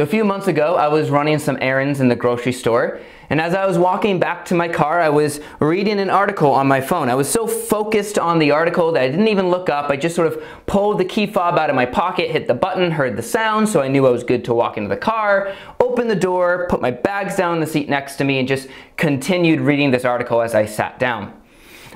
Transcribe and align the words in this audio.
So 0.00 0.04
a 0.04 0.06
few 0.06 0.24
months 0.24 0.46
ago, 0.46 0.76
I 0.76 0.88
was 0.88 1.10
running 1.10 1.38
some 1.38 1.58
errands 1.60 2.00
in 2.00 2.08
the 2.08 2.16
grocery 2.16 2.54
store, 2.54 3.00
and 3.28 3.38
as 3.38 3.52
I 3.52 3.66
was 3.66 3.76
walking 3.76 4.18
back 4.18 4.46
to 4.46 4.54
my 4.54 4.66
car, 4.66 4.98
I 4.98 5.10
was 5.10 5.40
reading 5.58 6.00
an 6.00 6.08
article 6.08 6.52
on 6.52 6.66
my 6.66 6.80
phone. 6.80 7.10
I 7.10 7.14
was 7.14 7.28
so 7.28 7.46
focused 7.46 8.18
on 8.18 8.38
the 8.38 8.50
article 8.50 8.92
that 8.92 9.02
I 9.02 9.10
didn't 9.10 9.28
even 9.28 9.50
look 9.50 9.68
up. 9.68 9.90
I 9.90 9.96
just 9.96 10.16
sort 10.16 10.28
of 10.28 10.42
pulled 10.64 10.96
the 10.96 11.04
key 11.04 11.26
fob 11.26 11.58
out 11.58 11.68
of 11.68 11.76
my 11.76 11.84
pocket, 11.84 12.30
hit 12.30 12.48
the 12.48 12.54
button, 12.54 12.92
heard 12.92 13.14
the 13.14 13.22
sound, 13.22 13.68
so 13.68 13.82
I 13.82 13.88
knew 13.88 14.06
I 14.06 14.10
was 14.10 14.24
good 14.24 14.42
to 14.46 14.54
walk 14.54 14.78
into 14.78 14.88
the 14.88 14.96
car, 14.96 15.52
opened 15.80 16.08
the 16.08 16.16
door, 16.16 16.66
put 16.70 16.80
my 16.80 16.90
bags 16.90 17.36
down 17.36 17.56
in 17.56 17.60
the 17.60 17.66
seat 17.66 17.90
next 17.90 18.16
to 18.16 18.24
me, 18.24 18.38
and 18.38 18.48
just 18.48 18.68
continued 18.96 19.60
reading 19.60 19.90
this 19.90 20.06
article 20.06 20.40
as 20.40 20.54
I 20.54 20.64
sat 20.64 20.98
down. 20.98 21.38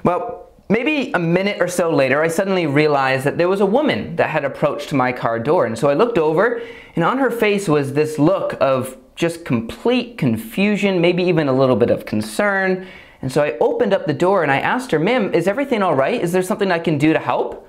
Well, 0.05 0.51
Maybe 0.69 1.13
a 1.13 1.19
minute 1.19 1.61
or 1.61 1.69
so 1.69 1.95
later, 1.95 2.23
I 2.23 2.29
suddenly 2.29 2.67
realized 2.67 3.25
that 3.25 3.37
there 3.37 3.49
was 3.49 3.61
a 3.61 3.67
woman 3.67 4.17
that 4.17 4.31
had 4.31 4.45
approached 4.45 4.93
my 4.95 5.13
car 5.13 5.39
door. 5.39 5.67
And 5.67 5.79
so 5.79 5.91
I 5.91 5.95
looked 5.95 6.17
over, 6.17 6.63
and 6.97 7.05
on 7.05 7.19
her 7.19 7.31
face 7.31 7.69
was 7.69 7.93
this 7.93 8.19
look 8.19 8.57
of 8.61 8.97
just 9.15 9.45
complete 9.45 10.17
confusion, 10.17 11.01
maybe 11.01 11.23
even 11.25 11.49
a 11.49 11.53
little 11.53 11.77
bit 11.77 11.91
of 11.91 12.07
concern. 12.07 12.87
And 13.21 13.31
so 13.31 13.43
I 13.43 13.59
opened 13.59 13.93
up 13.93 14.07
the 14.07 14.15
door 14.15 14.43
and 14.43 14.51
I 14.51 14.59
asked 14.59 14.91
her, 14.91 14.99
Ma'am, 14.99 15.33
is 15.35 15.47
everything 15.47 15.83
all 15.83 15.95
right? 15.95 16.21
Is 16.21 16.33
there 16.33 16.43
something 16.43 16.73
I 16.73 16.79
can 16.79 16.99
do 16.99 17.13
to 17.13 17.19
help? 17.19 17.69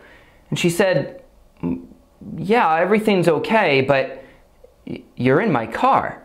And 0.50 0.58
she 0.58 0.70
said, 0.70 1.22
Yeah, 2.38 2.76
everything's 2.78 3.28
okay, 3.28 3.82
but 3.82 4.24
you're 5.16 5.42
in 5.42 5.52
my 5.52 5.68
car. 5.68 6.24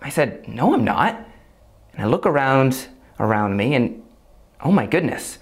I 0.00 0.08
said, 0.08 0.48
No, 0.48 0.74
I'm 0.74 0.84
not. 0.84 1.14
And 1.92 2.02
I 2.02 2.06
look 2.06 2.26
around 2.26 2.88
around 3.20 3.56
me 3.56 3.74
and 3.74 4.02
oh 4.60 4.70
my 4.70 4.86
goodness 4.86 5.38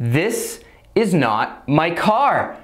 this 0.00 0.60
is 0.94 1.14
not 1.14 1.68
my 1.68 1.90
car. 1.90 2.56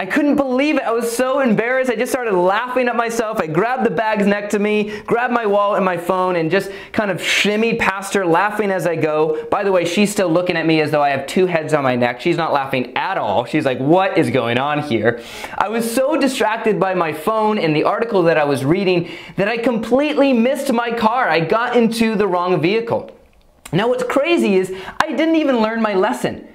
I 0.00 0.06
couldn't 0.06 0.36
believe 0.36 0.76
it. 0.76 0.84
I 0.84 0.92
was 0.92 1.10
so 1.10 1.40
embarrassed. 1.40 1.90
I 1.90 1.96
just 1.96 2.12
started 2.12 2.32
laughing 2.32 2.86
at 2.86 2.94
myself. 2.94 3.40
I 3.40 3.48
grabbed 3.48 3.84
the 3.84 3.90
bags 3.90 4.28
next 4.28 4.52
to 4.52 4.60
me, 4.60 5.00
grabbed 5.00 5.34
my 5.34 5.44
wallet 5.44 5.78
and 5.78 5.84
my 5.84 5.96
phone, 5.96 6.36
and 6.36 6.52
just 6.52 6.70
kind 6.92 7.10
of 7.10 7.20
shimmied 7.20 7.80
past 7.80 8.14
her, 8.14 8.24
laughing 8.24 8.70
as 8.70 8.86
I 8.86 8.94
go. 8.94 9.44
By 9.50 9.64
the 9.64 9.72
way, 9.72 9.84
she's 9.84 10.12
still 10.12 10.28
looking 10.28 10.56
at 10.56 10.66
me 10.66 10.80
as 10.80 10.92
though 10.92 11.02
I 11.02 11.08
have 11.08 11.26
two 11.26 11.46
heads 11.46 11.74
on 11.74 11.82
my 11.82 11.96
neck. 11.96 12.20
She's 12.20 12.36
not 12.36 12.52
laughing 12.52 12.96
at 12.96 13.18
all. 13.18 13.44
She's 13.44 13.64
like, 13.64 13.78
what 13.78 14.16
is 14.16 14.30
going 14.30 14.56
on 14.56 14.84
here? 14.84 15.20
I 15.58 15.68
was 15.68 15.92
so 15.92 16.16
distracted 16.16 16.78
by 16.78 16.94
my 16.94 17.12
phone 17.12 17.58
and 17.58 17.74
the 17.74 17.82
article 17.82 18.22
that 18.22 18.38
I 18.38 18.44
was 18.44 18.64
reading 18.64 19.10
that 19.34 19.48
I 19.48 19.56
completely 19.56 20.32
missed 20.32 20.72
my 20.72 20.92
car. 20.92 21.28
I 21.28 21.40
got 21.40 21.76
into 21.76 22.14
the 22.14 22.28
wrong 22.28 22.60
vehicle. 22.62 23.10
Now 23.72 23.88
what's 23.88 24.04
crazy 24.04 24.54
is 24.54 24.72
I 25.00 25.08
didn't 25.08 25.34
even 25.34 25.58
learn 25.58 25.82
my 25.82 25.94
lesson. 25.94 26.46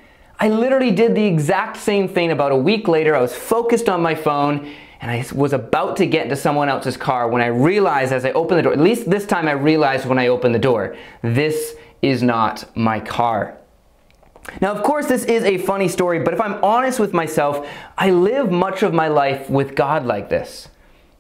I 0.44 0.50
literally 0.50 0.92
did 0.92 1.16
the 1.16 1.24
exact 1.24 1.78
same 1.78 2.10
thing 2.10 2.30
about 2.30 2.52
a 2.52 2.58
week 2.58 2.90
later. 2.90 3.16
I 3.16 3.22
was 3.22 3.34
focused 3.34 3.88
on 3.88 4.02
my 4.02 4.14
phone 4.14 4.70
and 5.00 5.10
I 5.10 5.26
was 5.34 5.54
about 5.54 5.96
to 5.98 6.06
get 6.06 6.24
into 6.24 6.36
someone 6.36 6.68
else's 6.68 6.98
car 6.98 7.30
when 7.30 7.42
I 7.42 7.46
realized 7.46 8.12
as 8.12 8.26
I 8.26 8.34
opened 8.34 8.58
the 8.60 8.64
door, 8.64 8.74
at 8.74 8.80
least 8.80 9.10
this 9.10 9.26
time 9.26 9.48
I 9.48 9.54
realized 9.54 10.06
when 10.06 10.20
I 10.20 10.28
opened 10.28 10.54
the 10.54 10.60
door, 10.60 10.98
this 11.22 11.78
is 12.02 12.22
not 12.22 12.66
my 12.76 13.00
car. 13.00 13.58
Now, 14.60 14.74
of 14.74 14.84
course, 14.84 15.06
this 15.06 15.24
is 15.24 15.46
a 15.46 15.60
funny 15.60 15.88
story, 15.88 16.20
but 16.20 16.34
if 16.34 16.42
I'm 16.42 16.62
honest 16.62 17.00
with 17.00 17.14
myself, 17.14 17.66
I 17.98 18.12
live 18.12 18.52
much 18.52 18.84
of 18.84 18.94
my 18.94 19.08
life 19.08 19.50
with 19.50 19.76
God 19.76 20.06
like 20.06 20.28
this. 20.28 20.68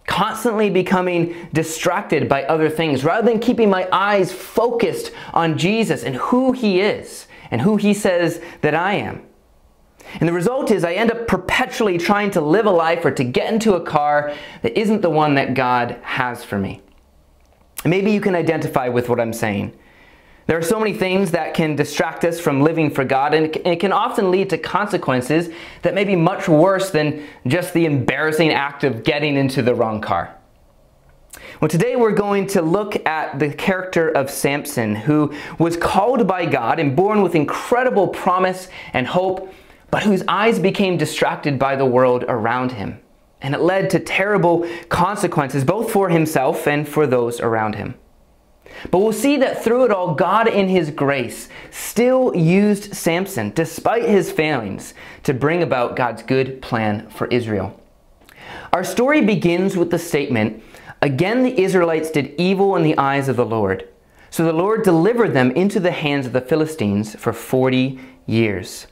Constantly 0.05 0.69
becoming 0.69 1.47
distracted 1.53 2.27
by 2.27 2.43
other 2.43 2.69
things 2.69 3.05
rather 3.05 3.25
than 3.25 3.39
keeping 3.39 3.69
my 3.69 3.87
eyes 3.89 4.33
focused 4.33 5.13
on 5.33 5.57
Jesus 5.57 6.03
and 6.03 6.17
who 6.17 6.51
He 6.51 6.81
is 6.81 7.27
and 7.53 7.61
who 7.61 7.77
He 7.77 7.93
says 7.93 8.41
that 8.61 8.73
I 8.73 8.95
am. 8.95 9.21
And 10.19 10.27
the 10.27 10.33
result 10.33 10.71
is 10.71 10.83
I 10.83 10.93
end 10.93 11.11
up 11.11 11.27
perpetually 11.27 11.99
trying 11.99 12.31
to 12.31 12.41
live 12.41 12.65
a 12.65 12.71
life 12.71 13.05
or 13.05 13.11
to 13.11 13.23
get 13.23 13.53
into 13.53 13.75
a 13.75 13.81
car 13.81 14.33
that 14.63 14.77
isn't 14.77 15.01
the 15.01 15.09
one 15.11 15.35
that 15.35 15.53
God 15.53 15.99
has 16.01 16.43
for 16.43 16.57
me. 16.57 16.81
maybe 17.85 18.11
you 18.11 18.19
can 18.19 18.33
identify 18.33 18.87
with 18.89 19.07
what 19.07 19.19
I'm 19.19 19.33
saying. 19.33 19.77
There 20.47 20.57
are 20.57 20.63
so 20.63 20.79
many 20.79 20.93
things 20.93 21.31
that 21.31 21.53
can 21.53 21.75
distract 21.75 22.25
us 22.25 22.39
from 22.39 22.61
living 22.61 22.89
for 22.89 23.05
God, 23.05 23.33
and 23.33 23.55
it 23.55 23.79
can 23.79 23.93
often 23.93 24.31
lead 24.31 24.49
to 24.49 24.57
consequences 24.57 25.49
that 25.83 25.93
may 25.93 26.03
be 26.03 26.15
much 26.15 26.49
worse 26.49 26.89
than 26.89 27.25
just 27.45 27.73
the 27.73 27.85
embarrassing 27.85 28.51
act 28.51 28.83
of 28.83 29.03
getting 29.03 29.37
into 29.37 29.61
the 29.61 29.75
wrong 29.75 30.01
car. 30.01 30.35
Well, 31.63 31.69
today 31.69 31.95
we're 31.95 32.11
going 32.11 32.47
to 32.47 32.61
look 32.61 33.07
at 33.07 33.39
the 33.39 33.53
character 33.53 34.09
of 34.09 34.29
Samson, 34.29 34.95
who 34.95 35.33
was 35.57 35.77
called 35.77 36.27
by 36.27 36.45
God 36.45 36.77
and 36.77 36.93
born 36.93 37.21
with 37.21 37.35
incredible 37.35 38.09
promise 38.09 38.67
and 38.91 39.07
hope, 39.07 39.49
but 39.89 40.03
whose 40.03 40.23
eyes 40.27 40.59
became 40.59 40.97
distracted 40.97 41.57
by 41.57 41.77
the 41.77 41.85
world 41.85 42.25
around 42.27 42.73
him. 42.73 42.99
And 43.41 43.55
it 43.55 43.61
led 43.61 43.89
to 43.91 44.01
terrible 44.01 44.67
consequences, 44.89 45.63
both 45.63 45.89
for 45.89 46.09
himself 46.09 46.67
and 46.67 46.85
for 46.85 47.07
those 47.07 47.39
around 47.39 47.75
him. 47.75 47.95
But 48.91 48.99
we'll 48.99 49.13
see 49.13 49.37
that 49.37 49.63
through 49.63 49.85
it 49.85 49.91
all, 49.91 50.15
God 50.15 50.49
in 50.49 50.67
His 50.67 50.91
grace 50.91 51.47
still 51.71 52.35
used 52.35 52.93
Samson, 52.93 53.53
despite 53.55 54.03
his 54.03 54.29
failings, 54.29 54.93
to 55.23 55.33
bring 55.33 55.63
about 55.63 55.95
God's 55.95 56.23
good 56.23 56.61
plan 56.61 57.09
for 57.09 57.27
Israel. 57.27 57.79
Our 58.73 58.83
story 58.83 59.21
begins 59.21 59.77
with 59.77 59.91
the 59.91 59.99
statement 59.99 60.61
Again, 61.03 61.43
the 61.43 61.61
Israelites 61.61 62.09
did 62.09 62.33
evil 62.37 62.77
in 62.77 62.83
the 62.83 62.97
eyes 62.97 63.27
of 63.27 63.35
the 63.35 63.45
Lord. 63.45 63.89
So 64.29 64.45
the 64.45 64.53
Lord 64.53 64.83
delivered 64.83 65.33
them 65.33 65.51
into 65.51 65.81
the 65.81 65.91
hands 65.91 66.25
of 66.25 66.31
the 66.31 66.39
Philistines 66.39 67.13
for 67.13 67.33
40 67.33 67.99
years. 68.25 68.87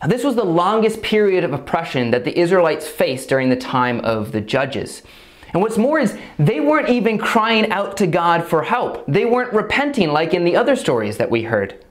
Now, 0.00 0.06
this 0.06 0.22
was 0.22 0.36
the 0.36 0.44
longest 0.44 1.02
period 1.02 1.42
of 1.42 1.52
oppression 1.52 2.12
that 2.12 2.24
the 2.24 2.38
Israelites 2.38 2.86
faced 2.86 3.28
during 3.28 3.50
the 3.50 3.56
time 3.56 3.98
of 4.02 4.30
the 4.30 4.40
judges. 4.40 5.02
And 5.52 5.60
what's 5.60 5.76
more 5.76 5.98
is 5.98 6.16
they 6.38 6.60
weren't 6.60 6.88
even 6.88 7.18
crying 7.18 7.68
out 7.72 7.96
to 7.96 8.06
God 8.06 8.44
for 8.44 8.62
help. 8.62 9.04
They 9.08 9.24
weren't 9.24 9.52
repenting 9.52 10.10
like 10.12 10.32
in 10.32 10.44
the 10.44 10.54
other 10.54 10.76
stories 10.76 11.16
that 11.16 11.32
we 11.32 11.42
heard. 11.42 11.84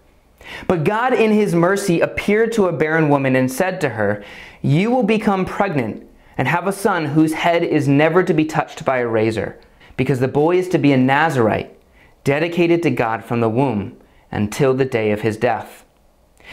But 0.68 0.86
God 0.86 1.14
in 1.14 1.32
his 1.32 1.54
mercy 1.54 2.00
appeared 2.00 2.54
to 2.54 2.68
a 2.68 2.72
barren 2.72 3.10
woman 3.10 3.36
and 3.36 3.52
said 3.52 3.82
to 3.82 3.90
her, 3.90 4.24
You 4.62 4.90
will 4.90 5.04
become 5.04 5.44
pregnant 5.44 6.09
and 6.40 6.48
have 6.48 6.68
a 6.68 6.72
son 6.72 7.08
whose 7.08 7.34
head 7.34 7.62
is 7.66 7.86
never 7.86 8.24
to 8.24 8.34
be 8.34 8.46
touched 8.46 8.86
by 8.86 9.00
a 9.00 9.06
razor, 9.06 9.60
because 9.98 10.22
the 10.22 10.28
boy 10.30 10.58
is 10.58 10.70
to 10.70 10.78
be 10.78 10.94
a 10.94 10.98
Nazarite, 10.98 11.78
dedicated 12.24 12.82
to 12.82 12.90
God 12.90 13.26
from 13.26 13.42
the 13.42 13.50
womb 13.50 13.98
until 14.32 14.74
the 14.74 14.86
day 14.86 15.12
of 15.12 15.20
his 15.20 15.36
death. 15.36 15.84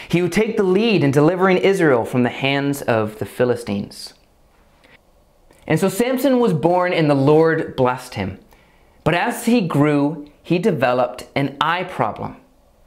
He 0.08 0.20
would 0.20 0.32
take 0.32 0.56
the 0.56 0.64
lead 0.64 1.04
in 1.04 1.12
delivering 1.12 1.58
Israel 1.58 2.04
from 2.04 2.24
the 2.24 2.30
hands 2.30 2.82
of 2.82 3.20
the 3.20 3.24
Philistines. 3.24 4.14
And 5.69 5.78
so 5.78 5.88
Samson 5.88 6.41
was 6.41 6.53
born 6.53 6.92
and 6.92 7.08
the 7.08 7.14
Lord 7.14 7.76
blessed 7.76 8.14
him. 8.14 8.41
But 9.04 9.14
as 9.14 9.47
he 9.47 9.60
grew, 9.60 10.28
he 10.42 10.58
developed 10.58 11.28
an 11.36 11.56
eye 11.60 11.84
problem. 11.84 12.38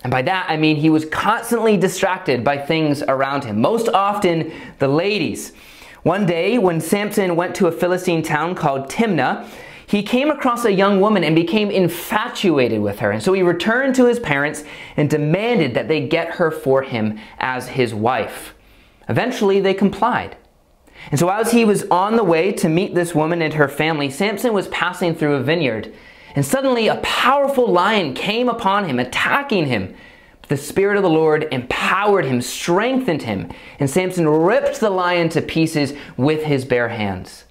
And 0.03 0.11
by 0.11 0.21
that, 0.23 0.47
I 0.49 0.57
mean 0.57 0.75
he 0.75 0.89
was 0.89 1.05
constantly 1.05 1.77
distracted 1.77 2.43
by 2.43 2.57
things 2.57 3.01
around 3.03 3.45
him, 3.45 3.61
most 3.61 3.87
often 3.87 4.51
the 4.79 4.89
ladies. 4.89 5.53
One 6.03 6.25
day, 6.25 6.57
when 6.57 6.79
Samson 6.79 7.35
went 7.35 7.55
to 7.55 7.67
a 7.67 7.71
Philistine 7.71 8.21
town 8.21 8.55
called 8.55 8.89
Timnah, 8.89 9.47
he 9.85 10.03
came 10.03 10.29
across 10.29 10.65
a 10.65 10.71
young 10.71 11.01
woman 11.01 11.23
and 11.23 11.35
became 11.35 11.71
infatuated 11.71 12.79
with 12.79 12.99
her. 12.99 13.11
And 13.11 13.23
so 13.23 13.33
he 13.33 13.41
returned 13.41 13.95
to 13.95 14.05
his 14.05 14.19
parents 14.19 14.63
and 14.95 15.09
demanded 15.09 15.73
that 15.73 15.87
they 15.87 16.07
get 16.07 16.35
her 16.35 16.51
for 16.51 16.83
him 16.83 17.19
as 17.39 17.69
his 17.69 17.93
wife. 17.93 18.53
Eventually, 19.09 19.59
they 19.59 19.73
complied. 19.73 20.37
And 21.09 21.19
so 21.19 21.29
as 21.29 21.51
he 21.51 21.65
was 21.65 21.85
on 21.89 22.17
the 22.17 22.23
way 22.23 22.51
to 22.51 22.69
meet 22.69 22.93
this 22.93 23.15
woman 23.15 23.41
and 23.41 23.55
her 23.55 23.67
family, 23.67 24.09
Samson 24.09 24.53
was 24.53 24.67
passing 24.67 25.15
through 25.15 25.35
a 25.35 25.43
vineyard. 25.43 25.93
And 26.35 26.45
suddenly 26.45 26.87
a 26.87 26.97
powerful 26.97 27.67
lion 27.67 28.13
came 28.13 28.47
upon 28.47 28.87
him, 28.87 28.99
attacking 28.99 29.65
him 29.65 29.95
the 30.49 30.57
Spirit 30.57 30.97
of 30.97 31.03
the 31.03 31.09
Lord 31.09 31.47
empowered 31.51 32.25
him, 32.25 32.41
strengthened 32.41 33.21
him, 33.21 33.49
and 33.79 33.89
Samson 33.89 34.27
ripped 34.27 34.79
the 34.79 34.89
lion 34.89 35.29
to 35.29 35.41
pieces 35.41 35.93
with 36.17 36.43
his 36.43 36.65
bare 36.65 36.89
hands. 36.89 37.45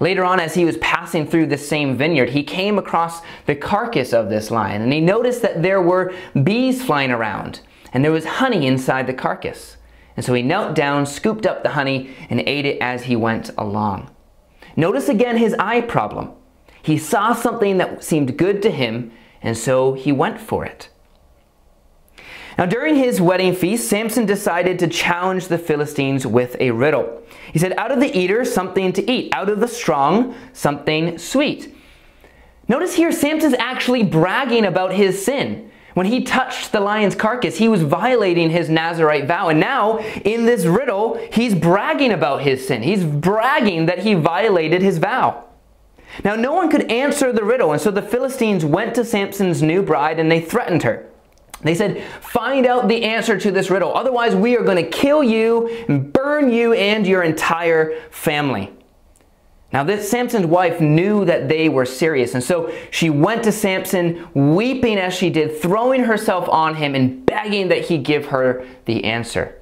Later 0.00 0.24
on, 0.24 0.38
as 0.38 0.54
he 0.54 0.64
was 0.64 0.76
passing 0.78 1.26
through 1.26 1.46
the 1.46 1.58
same 1.58 1.96
vineyard, 1.96 2.30
he 2.30 2.44
came 2.44 2.78
across 2.78 3.20
the 3.46 3.56
carcass 3.56 4.12
of 4.12 4.28
this 4.30 4.52
lion, 4.52 4.82
and 4.82 4.92
he 4.92 5.00
noticed 5.00 5.42
that 5.42 5.62
there 5.62 5.82
were 5.82 6.14
bees 6.44 6.84
flying 6.84 7.10
around, 7.10 7.60
and 7.92 8.04
there 8.04 8.12
was 8.12 8.24
honey 8.24 8.68
inside 8.68 9.08
the 9.08 9.12
carcass. 9.12 9.76
And 10.16 10.24
so 10.24 10.32
he 10.34 10.42
knelt 10.42 10.76
down, 10.76 11.06
scooped 11.06 11.44
up 11.44 11.64
the 11.64 11.70
honey, 11.70 12.10
and 12.30 12.40
ate 12.40 12.66
it 12.66 12.80
as 12.80 13.04
he 13.04 13.16
went 13.16 13.50
along. 13.58 14.10
Notice 14.76 15.08
again 15.08 15.36
his 15.36 15.54
eye 15.58 15.80
problem. 15.80 16.30
He 16.82 16.98
saw 16.98 17.34
something 17.34 17.78
that 17.78 18.04
seemed 18.04 18.38
good 18.38 18.62
to 18.62 18.70
him, 18.70 19.10
and 19.42 19.56
so 19.56 19.94
he 19.94 20.12
went 20.12 20.40
for 20.40 20.64
it. 20.64 20.88
Now, 22.58 22.66
during 22.66 22.96
his 22.96 23.20
wedding 23.20 23.54
feast, 23.54 23.88
Samson 23.88 24.26
decided 24.26 24.80
to 24.80 24.88
challenge 24.88 25.46
the 25.46 25.58
Philistines 25.58 26.26
with 26.26 26.56
a 26.58 26.72
riddle. 26.72 27.22
He 27.52 27.60
said, 27.60 27.72
Out 27.78 27.92
of 27.92 28.00
the 28.00 28.18
eater, 28.18 28.44
something 28.44 28.92
to 28.94 29.10
eat. 29.10 29.32
Out 29.32 29.48
of 29.48 29.60
the 29.60 29.68
strong, 29.68 30.34
something 30.52 31.18
sweet. 31.18 31.72
Notice 32.66 32.96
here, 32.96 33.12
Samson's 33.12 33.54
actually 33.54 34.02
bragging 34.02 34.64
about 34.64 34.92
his 34.92 35.24
sin. 35.24 35.70
When 35.94 36.06
he 36.06 36.24
touched 36.24 36.72
the 36.72 36.80
lion's 36.80 37.14
carcass, 37.14 37.56
he 37.56 37.68
was 37.68 37.82
violating 37.82 38.50
his 38.50 38.68
Nazarite 38.68 39.26
vow. 39.26 39.48
And 39.48 39.60
now, 39.60 39.98
in 40.24 40.44
this 40.44 40.64
riddle, 40.64 41.14
he's 41.32 41.54
bragging 41.54 42.10
about 42.10 42.42
his 42.42 42.66
sin. 42.66 42.82
He's 42.82 43.04
bragging 43.04 43.86
that 43.86 44.00
he 44.00 44.14
violated 44.14 44.82
his 44.82 44.98
vow. 44.98 45.44
Now, 46.24 46.34
no 46.34 46.54
one 46.54 46.70
could 46.70 46.90
answer 46.90 47.32
the 47.32 47.44
riddle, 47.44 47.70
and 47.70 47.80
so 47.80 47.92
the 47.92 48.02
Philistines 48.02 48.64
went 48.64 48.96
to 48.96 49.04
Samson's 49.04 49.62
new 49.62 49.80
bride 49.80 50.18
and 50.18 50.30
they 50.30 50.40
threatened 50.40 50.82
her. 50.82 51.08
They 51.60 51.74
said, 51.74 52.02
Find 52.20 52.66
out 52.66 52.88
the 52.88 53.04
answer 53.04 53.38
to 53.38 53.50
this 53.50 53.70
riddle, 53.70 53.96
otherwise, 53.96 54.34
we 54.34 54.56
are 54.56 54.62
going 54.62 54.82
to 54.82 54.90
kill 54.90 55.24
you 55.24 55.68
and 55.88 56.12
burn 56.12 56.50
you 56.50 56.72
and 56.72 57.06
your 57.06 57.22
entire 57.22 58.00
family. 58.10 58.72
Now, 59.72 59.84
this 59.84 60.10
Samson's 60.10 60.46
wife 60.46 60.80
knew 60.80 61.26
that 61.26 61.48
they 61.48 61.68
were 61.68 61.84
serious, 61.84 62.34
and 62.34 62.42
so 62.42 62.72
she 62.90 63.10
went 63.10 63.44
to 63.44 63.52
Samson, 63.52 64.26
weeping 64.32 64.96
as 64.96 65.12
she 65.12 65.28
did, 65.28 65.60
throwing 65.60 66.04
herself 66.04 66.48
on 66.48 66.76
him 66.76 66.94
and 66.94 67.26
begging 67.26 67.68
that 67.68 67.84
he 67.84 67.98
give 67.98 68.26
her 68.26 68.66
the 68.86 69.04
answer. 69.04 69.60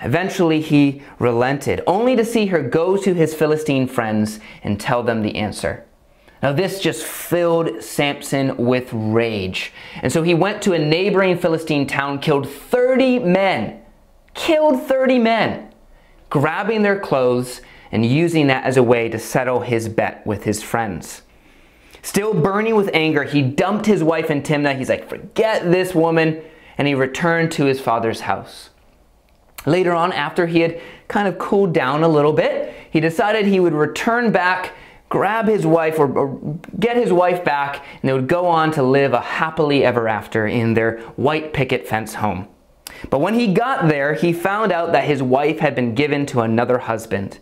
Eventually, 0.00 0.60
he 0.60 1.02
relented, 1.20 1.82
only 1.86 2.16
to 2.16 2.24
see 2.24 2.46
her 2.46 2.62
go 2.62 2.96
to 2.96 3.14
his 3.14 3.34
Philistine 3.34 3.86
friends 3.86 4.40
and 4.64 4.80
tell 4.80 5.04
them 5.04 5.22
the 5.22 5.36
answer. 5.36 5.84
Now, 6.42 6.52
this 6.52 6.80
just 6.80 7.04
filled 7.04 7.82
Samson 7.82 8.56
with 8.56 8.92
rage. 8.92 9.72
And 10.02 10.12
so 10.12 10.22
he 10.22 10.34
went 10.34 10.62
to 10.62 10.72
a 10.72 10.78
neighboring 10.78 11.36
Philistine 11.38 11.86
town, 11.86 12.20
killed 12.20 12.48
30 12.48 13.18
men, 13.20 13.80
killed 14.34 14.82
30 14.82 15.18
men, 15.18 15.74
grabbing 16.30 16.82
their 16.82 16.98
clothes 16.98 17.60
and 17.90 18.06
using 18.06 18.46
that 18.48 18.64
as 18.64 18.76
a 18.76 18.82
way 18.82 19.08
to 19.08 19.18
settle 19.18 19.60
his 19.60 19.88
bet 19.88 20.24
with 20.26 20.44
his 20.44 20.62
friends. 20.62 21.22
Still 22.02 22.32
burning 22.34 22.76
with 22.76 22.90
anger, 22.94 23.24
he 23.24 23.42
dumped 23.42 23.86
his 23.86 24.04
wife 24.04 24.30
in 24.30 24.42
Timnah. 24.42 24.76
He's 24.78 24.88
like, 24.88 25.08
forget 25.08 25.70
this 25.70 25.94
woman. 25.94 26.42
And 26.76 26.86
he 26.86 26.94
returned 26.94 27.50
to 27.52 27.64
his 27.64 27.80
father's 27.80 28.20
house. 28.20 28.70
Later 29.66 29.92
on, 29.92 30.12
after 30.12 30.46
he 30.46 30.60
had 30.60 30.80
kind 31.08 31.26
of 31.26 31.38
cooled 31.38 31.72
down 31.74 32.04
a 32.04 32.08
little 32.08 32.32
bit, 32.32 32.72
he 32.90 33.00
decided 33.00 33.46
he 33.46 33.58
would 33.58 33.72
return 33.72 34.30
back, 34.30 34.74
grab 35.08 35.48
his 35.48 35.66
wife, 35.66 35.98
or, 35.98 36.06
or, 36.06 36.58
get 36.78 36.96
his 36.96 37.12
wife 37.12 37.44
back, 37.44 37.84
and 38.00 38.08
they 38.08 38.12
would 38.12 38.28
go 38.28 38.46
on 38.46 38.70
to 38.72 38.82
live 38.82 39.12
a 39.12 39.20
happily 39.20 39.84
ever 39.84 40.08
after 40.08 40.46
in 40.46 40.74
their 40.74 40.98
white 41.16 41.52
picket 41.52 41.86
fence 41.86 42.14
home. 42.14 42.48
But 43.10 43.20
when 43.20 43.34
he 43.34 43.52
got 43.52 43.88
there, 43.88 44.14
he 44.14 44.32
found 44.32 44.72
out 44.72 44.92
that 44.92 45.04
his 45.04 45.22
wife 45.22 45.60
had 45.60 45.74
been 45.74 45.94
given 45.94 46.26
to 46.26 46.40
another 46.40 46.78
husband. 46.78 47.38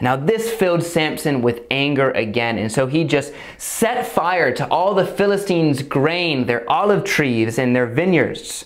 Now, 0.00 0.16
this 0.16 0.50
filled 0.50 0.82
Samson 0.82 1.42
with 1.42 1.62
anger 1.70 2.10
again, 2.12 2.58
and 2.58 2.72
so 2.72 2.86
he 2.86 3.04
just 3.04 3.34
set 3.58 4.06
fire 4.06 4.52
to 4.54 4.66
all 4.68 4.94
the 4.94 5.06
Philistines' 5.06 5.82
grain, 5.82 6.46
their 6.46 6.68
olive 6.70 7.04
trees, 7.04 7.58
and 7.58 7.76
their 7.76 7.86
vineyards. 7.86 8.64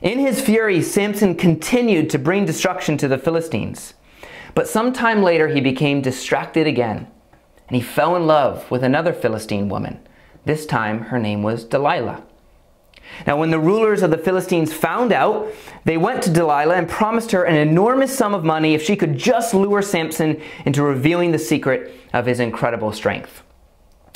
In 0.00 0.18
his 0.18 0.40
fury, 0.40 0.80
Samson 0.80 1.34
continued 1.34 2.08
to 2.10 2.18
bring 2.18 2.46
destruction 2.46 2.96
to 2.98 3.08
the 3.08 3.18
Philistines. 3.18 3.92
But 4.54 4.66
sometime 4.66 5.22
later, 5.22 5.48
he 5.48 5.60
became 5.60 6.00
distracted 6.00 6.66
again, 6.66 7.06
and 7.70 7.76
he 7.76 7.82
fell 7.82 8.16
in 8.16 8.26
love 8.26 8.68
with 8.68 8.82
another 8.82 9.12
Philistine 9.12 9.68
woman. 9.68 10.00
This 10.44 10.66
time, 10.66 11.02
her 11.02 11.20
name 11.20 11.44
was 11.44 11.62
Delilah. 11.62 12.24
Now, 13.28 13.38
when 13.38 13.52
the 13.52 13.60
rulers 13.60 14.02
of 14.02 14.10
the 14.10 14.18
Philistines 14.18 14.72
found 14.72 15.12
out, 15.12 15.52
they 15.84 15.96
went 15.96 16.20
to 16.24 16.30
Delilah 16.30 16.74
and 16.74 16.88
promised 16.88 17.30
her 17.30 17.44
an 17.44 17.54
enormous 17.54 18.16
sum 18.16 18.34
of 18.34 18.42
money 18.42 18.74
if 18.74 18.82
she 18.82 18.96
could 18.96 19.16
just 19.16 19.54
lure 19.54 19.82
Samson 19.82 20.42
into 20.64 20.82
revealing 20.82 21.30
the 21.30 21.38
secret 21.38 21.94
of 22.12 22.26
his 22.26 22.40
incredible 22.40 22.92
strength. 22.92 23.44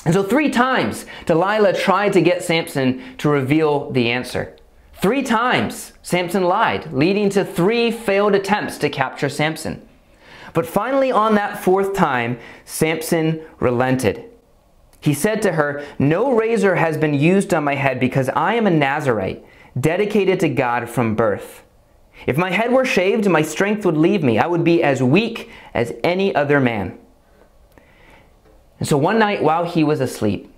And 0.04 0.12
so, 0.12 0.24
three 0.24 0.50
times, 0.50 1.06
Delilah 1.26 1.74
tried 1.74 2.12
to 2.14 2.20
get 2.22 2.42
Samson 2.42 3.16
to 3.18 3.28
reveal 3.28 3.92
the 3.92 4.10
answer. 4.10 4.56
Three 4.94 5.22
times 5.22 5.92
Samson 6.02 6.42
lied, 6.42 6.92
leading 6.92 7.30
to 7.30 7.44
three 7.44 7.92
failed 7.92 8.34
attempts 8.34 8.78
to 8.78 8.88
capture 8.88 9.28
Samson. 9.28 9.86
But 10.54 10.66
finally, 10.66 11.12
on 11.12 11.34
that 11.34 11.62
fourth 11.62 11.94
time, 11.94 12.38
Samson 12.64 13.44
relented. 13.60 14.24
He 15.00 15.12
said 15.12 15.42
to 15.42 15.52
her, 15.52 15.84
No 15.98 16.32
razor 16.32 16.76
has 16.76 16.96
been 16.96 17.12
used 17.12 17.52
on 17.52 17.64
my 17.64 17.74
head 17.74 18.00
because 18.00 18.30
I 18.30 18.54
am 18.54 18.66
a 18.66 18.70
Nazarite, 18.70 19.44
dedicated 19.78 20.40
to 20.40 20.48
God 20.48 20.88
from 20.88 21.16
birth. 21.16 21.62
If 22.26 22.38
my 22.38 22.52
head 22.52 22.72
were 22.72 22.84
shaved, 22.84 23.28
my 23.28 23.42
strength 23.42 23.84
would 23.84 23.96
leave 23.96 24.22
me. 24.22 24.38
I 24.38 24.46
would 24.46 24.64
be 24.64 24.82
as 24.82 25.02
weak 25.02 25.50
as 25.74 25.92
any 26.04 26.34
other 26.34 26.60
man. 26.60 26.98
And 28.78 28.88
so 28.88 28.96
one 28.96 29.18
night 29.18 29.42
while 29.42 29.64
he 29.64 29.82
was 29.82 30.00
asleep, 30.00 30.50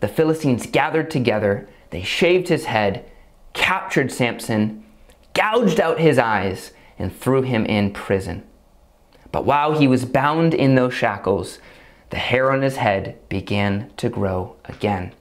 the 0.00 0.08
Philistines 0.08 0.66
gathered 0.66 1.10
together, 1.10 1.68
they 1.90 2.02
shaved 2.02 2.48
his 2.48 2.66
head, 2.66 3.04
captured 3.54 4.12
Samson, 4.12 4.84
gouged 5.34 5.80
out 5.80 5.98
his 5.98 6.18
eyes, 6.18 6.72
and 6.98 7.14
threw 7.14 7.42
him 7.42 7.66
in 7.66 7.92
prison. 7.92 8.44
But 9.32 9.44
while 9.44 9.78
he 9.78 9.88
was 9.88 10.04
bound 10.04 10.54
in 10.54 10.74
those 10.74 10.94
shackles, 10.94 11.58
the 12.10 12.18
hair 12.18 12.52
on 12.52 12.62
his 12.62 12.76
head 12.76 13.18
began 13.28 13.90
to 13.96 14.10
grow 14.10 14.56
again. 14.66 15.12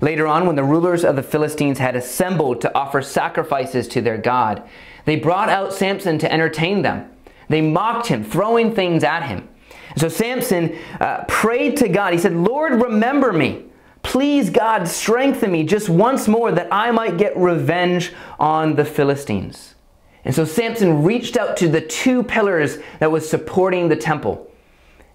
Later 0.00 0.26
on, 0.26 0.46
when 0.46 0.56
the 0.56 0.64
rulers 0.64 1.04
of 1.04 1.16
the 1.16 1.22
Philistines 1.22 1.78
had 1.78 1.96
assembled 1.96 2.60
to 2.60 2.74
offer 2.74 3.02
sacrifices 3.02 3.88
to 3.88 4.00
their 4.00 4.18
God, 4.18 4.62
they 5.04 5.16
brought 5.16 5.48
out 5.48 5.72
Samson 5.72 6.18
to 6.18 6.32
entertain 6.32 6.82
them. 6.82 7.10
They 7.48 7.60
mocked 7.60 8.06
him, 8.06 8.24
throwing 8.24 8.74
things 8.74 9.04
at 9.04 9.26
him. 9.26 9.48
So 9.96 10.08
Samson 10.08 10.76
uh, 11.00 11.24
prayed 11.26 11.76
to 11.78 11.88
God. 11.88 12.12
He 12.12 12.18
said, 12.18 12.34
Lord, 12.34 12.82
remember 12.82 13.32
me. 13.32 13.64
Please, 14.02 14.50
God, 14.50 14.86
strengthen 14.86 15.50
me 15.50 15.64
just 15.64 15.88
once 15.88 16.28
more 16.28 16.52
that 16.52 16.68
I 16.70 16.90
might 16.90 17.16
get 17.16 17.36
revenge 17.36 18.12
on 18.38 18.76
the 18.76 18.84
Philistines. 18.84 19.75
And 20.26 20.34
so 20.34 20.44
Samson 20.44 21.04
reached 21.04 21.36
out 21.36 21.56
to 21.58 21.68
the 21.68 21.80
two 21.80 22.24
pillars 22.24 22.78
that 22.98 23.12
was 23.12 23.28
supporting 23.28 23.88
the 23.88 23.94
temple. 23.94 24.50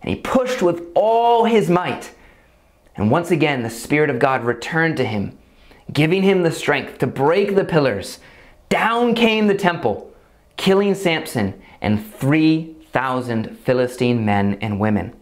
And 0.02 0.10
he 0.10 0.16
pushed 0.16 0.62
with 0.62 0.88
all 0.96 1.44
his 1.44 1.70
might. 1.70 2.16
And 2.96 3.12
once 3.12 3.30
again, 3.30 3.62
the 3.62 3.70
Spirit 3.70 4.10
of 4.10 4.20
God 4.20 4.46
returned 4.46 4.96
to 4.98 5.06
him, 5.06 5.38
giving 5.92 6.24
him 6.24 6.44
the 6.44 6.52
strength 6.52 6.98
to 7.00 7.08
break 7.08 7.56
the 7.56 7.66
pillars. 7.66 8.20
Down 8.70 9.14
came 9.14 9.48
the 9.48 9.54
temple, 9.54 10.14
killing 10.56 10.96
Samson 10.96 11.62
and 11.82 12.06
3,000 12.16 13.60
Philistine 13.60 14.24
men 14.24 14.58
and 14.62 14.80
women. 14.80 15.14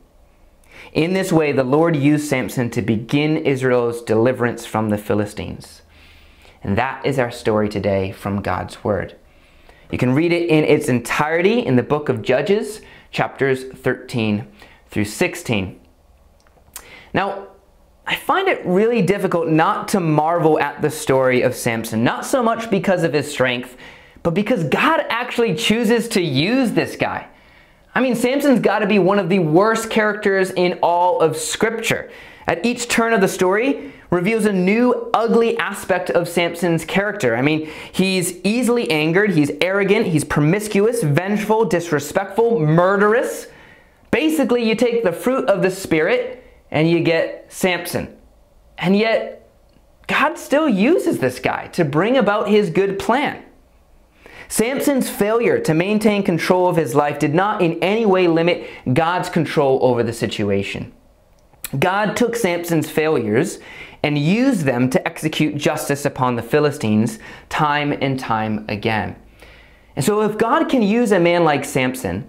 In 0.93 1.13
this 1.13 1.31
way, 1.31 1.51
the 1.51 1.63
Lord 1.63 1.95
used 1.95 2.29
Samson 2.29 2.69
to 2.71 2.83
begin 2.83 3.37
Israel's 3.37 4.03
deliverance 4.03 4.67
from 4.67 4.91
the 4.91 4.99
Philistines. 4.99 5.81
And 6.63 6.77
that 6.77 7.03
is 7.07 7.17
our 7.17 7.31
story 7.31 7.69
today 7.69 8.11
from 8.11 8.43
God's 8.43 8.83
Word. 8.83 9.15
You 9.91 9.97
can 9.97 10.13
read 10.13 10.31
it 10.31 10.49
in 10.49 10.63
its 10.63 10.87
entirety 10.87 11.65
in 11.65 11.75
the 11.75 11.83
book 11.83 12.09
of 12.09 12.21
Judges, 12.21 12.81
chapters 13.11 13.63
13 13.63 14.47
through 14.89 15.05
16. 15.05 15.79
Now, 17.13 17.47
I 18.05 18.15
find 18.15 18.47
it 18.47 18.65
really 18.65 19.01
difficult 19.01 19.47
not 19.47 19.87
to 19.89 19.99
marvel 19.99 20.59
at 20.59 20.81
the 20.81 20.89
story 20.89 21.41
of 21.41 21.55
Samson, 21.55 22.03
not 22.03 22.25
so 22.25 22.41
much 22.41 22.69
because 22.69 23.03
of 23.03 23.13
his 23.13 23.31
strength, 23.31 23.77
but 24.21 24.33
because 24.33 24.63
God 24.65 25.05
actually 25.09 25.55
chooses 25.55 26.07
to 26.09 26.21
use 26.21 26.71
this 26.71 26.95
guy. 26.95 27.27
I 27.95 28.01
mean, 28.01 28.15
Samson's 28.15 28.59
got 28.59 28.79
to 28.79 28.87
be 28.87 28.99
one 28.99 29.19
of 29.19 29.29
the 29.29 29.39
worst 29.39 29.89
characters 29.89 30.51
in 30.51 30.79
all 30.83 31.21
of 31.21 31.35
Scripture. 31.35 32.11
At 32.49 32.65
each 32.65 32.87
turn 32.87 33.13
of 33.13 33.21
the 33.21 33.27
story, 33.27 33.93
reveals 34.09 34.45
a 34.45 34.51
new 34.51 35.11
ugly 35.13 35.55
aspect 35.59 36.09
of 36.09 36.27
Samson's 36.27 36.83
character. 36.83 37.35
I 37.35 37.43
mean, 37.43 37.69
he's 37.91 38.43
easily 38.43 38.89
angered, 38.89 39.33
he's 39.33 39.51
arrogant, 39.61 40.07
he's 40.07 40.23
promiscuous, 40.23 41.03
vengeful, 41.03 41.65
disrespectful, 41.65 42.59
murderous. 42.59 43.45
Basically, 44.09 44.67
you 44.67 44.73
take 44.73 45.03
the 45.03 45.11
fruit 45.11 45.47
of 45.47 45.61
the 45.61 45.69
Spirit 45.69 46.43
and 46.71 46.89
you 46.89 47.01
get 47.01 47.45
Samson. 47.49 48.17
And 48.79 48.97
yet, 48.97 49.47
God 50.07 50.39
still 50.39 50.67
uses 50.67 51.19
this 51.19 51.37
guy 51.37 51.67
to 51.67 51.85
bring 51.85 52.17
about 52.17 52.49
his 52.49 52.71
good 52.71 52.97
plan. 52.97 53.43
Samson's 54.47 55.07
failure 55.07 55.59
to 55.59 55.75
maintain 55.75 56.23
control 56.23 56.67
of 56.67 56.77
his 56.77 56.95
life 56.95 57.19
did 57.19 57.35
not 57.35 57.61
in 57.61 57.77
any 57.83 58.07
way 58.07 58.27
limit 58.27 58.67
God's 58.91 59.29
control 59.29 59.77
over 59.83 60.01
the 60.01 60.13
situation. 60.13 60.91
God 61.77 62.15
took 62.15 62.35
Samson's 62.35 62.89
failures 62.89 63.59
and 64.01 64.17
used 64.17 64.61
them 64.61 64.89
to 64.89 65.07
execute 65.07 65.55
justice 65.55 66.05
upon 66.05 66.35
the 66.35 66.41
Philistines 66.41 67.19
time 67.49 67.91
and 67.91 68.19
time 68.19 68.65
again. 68.67 69.15
And 69.95 70.03
so, 70.03 70.21
if 70.21 70.37
God 70.37 70.69
can 70.69 70.81
use 70.81 71.11
a 71.11 71.19
man 71.19 71.43
like 71.43 71.65
Samson, 71.65 72.27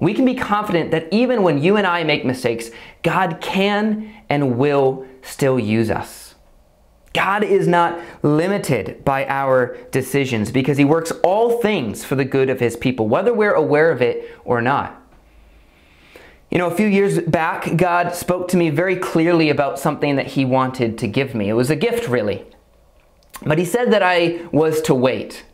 we 0.00 0.14
can 0.14 0.24
be 0.24 0.34
confident 0.34 0.92
that 0.92 1.12
even 1.12 1.42
when 1.42 1.60
you 1.62 1.76
and 1.76 1.86
I 1.86 2.04
make 2.04 2.24
mistakes, 2.24 2.70
God 3.02 3.40
can 3.40 4.12
and 4.28 4.56
will 4.56 5.06
still 5.22 5.58
use 5.58 5.90
us. 5.90 6.36
God 7.12 7.42
is 7.42 7.66
not 7.66 7.98
limited 8.22 9.04
by 9.04 9.26
our 9.26 9.76
decisions 9.90 10.52
because 10.52 10.78
he 10.78 10.84
works 10.84 11.10
all 11.24 11.60
things 11.60 12.04
for 12.04 12.14
the 12.14 12.24
good 12.24 12.48
of 12.48 12.60
his 12.60 12.76
people, 12.76 13.08
whether 13.08 13.34
we're 13.34 13.54
aware 13.54 13.90
of 13.90 14.00
it 14.02 14.38
or 14.44 14.62
not. 14.62 15.02
You 16.50 16.58
know, 16.58 16.66
a 16.66 16.74
few 16.74 16.86
years 16.86 17.20
back, 17.20 17.76
God 17.76 18.14
spoke 18.14 18.48
to 18.48 18.56
me 18.56 18.70
very 18.70 18.96
clearly 18.96 19.50
about 19.50 19.78
something 19.78 20.16
that 20.16 20.28
he 20.28 20.44
wanted 20.44 20.96
to 20.98 21.06
give 21.06 21.34
me. 21.34 21.48
It 21.48 21.54
was 21.54 21.70
a 21.70 21.76
gift, 21.76 22.08
really. 22.08 22.44
But 23.44 23.58
he 23.58 23.64
said 23.64 23.92
that 23.92 24.02
I 24.02 24.46
was 24.50 24.80
to 24.82 24.94
wait. 24.94 25.44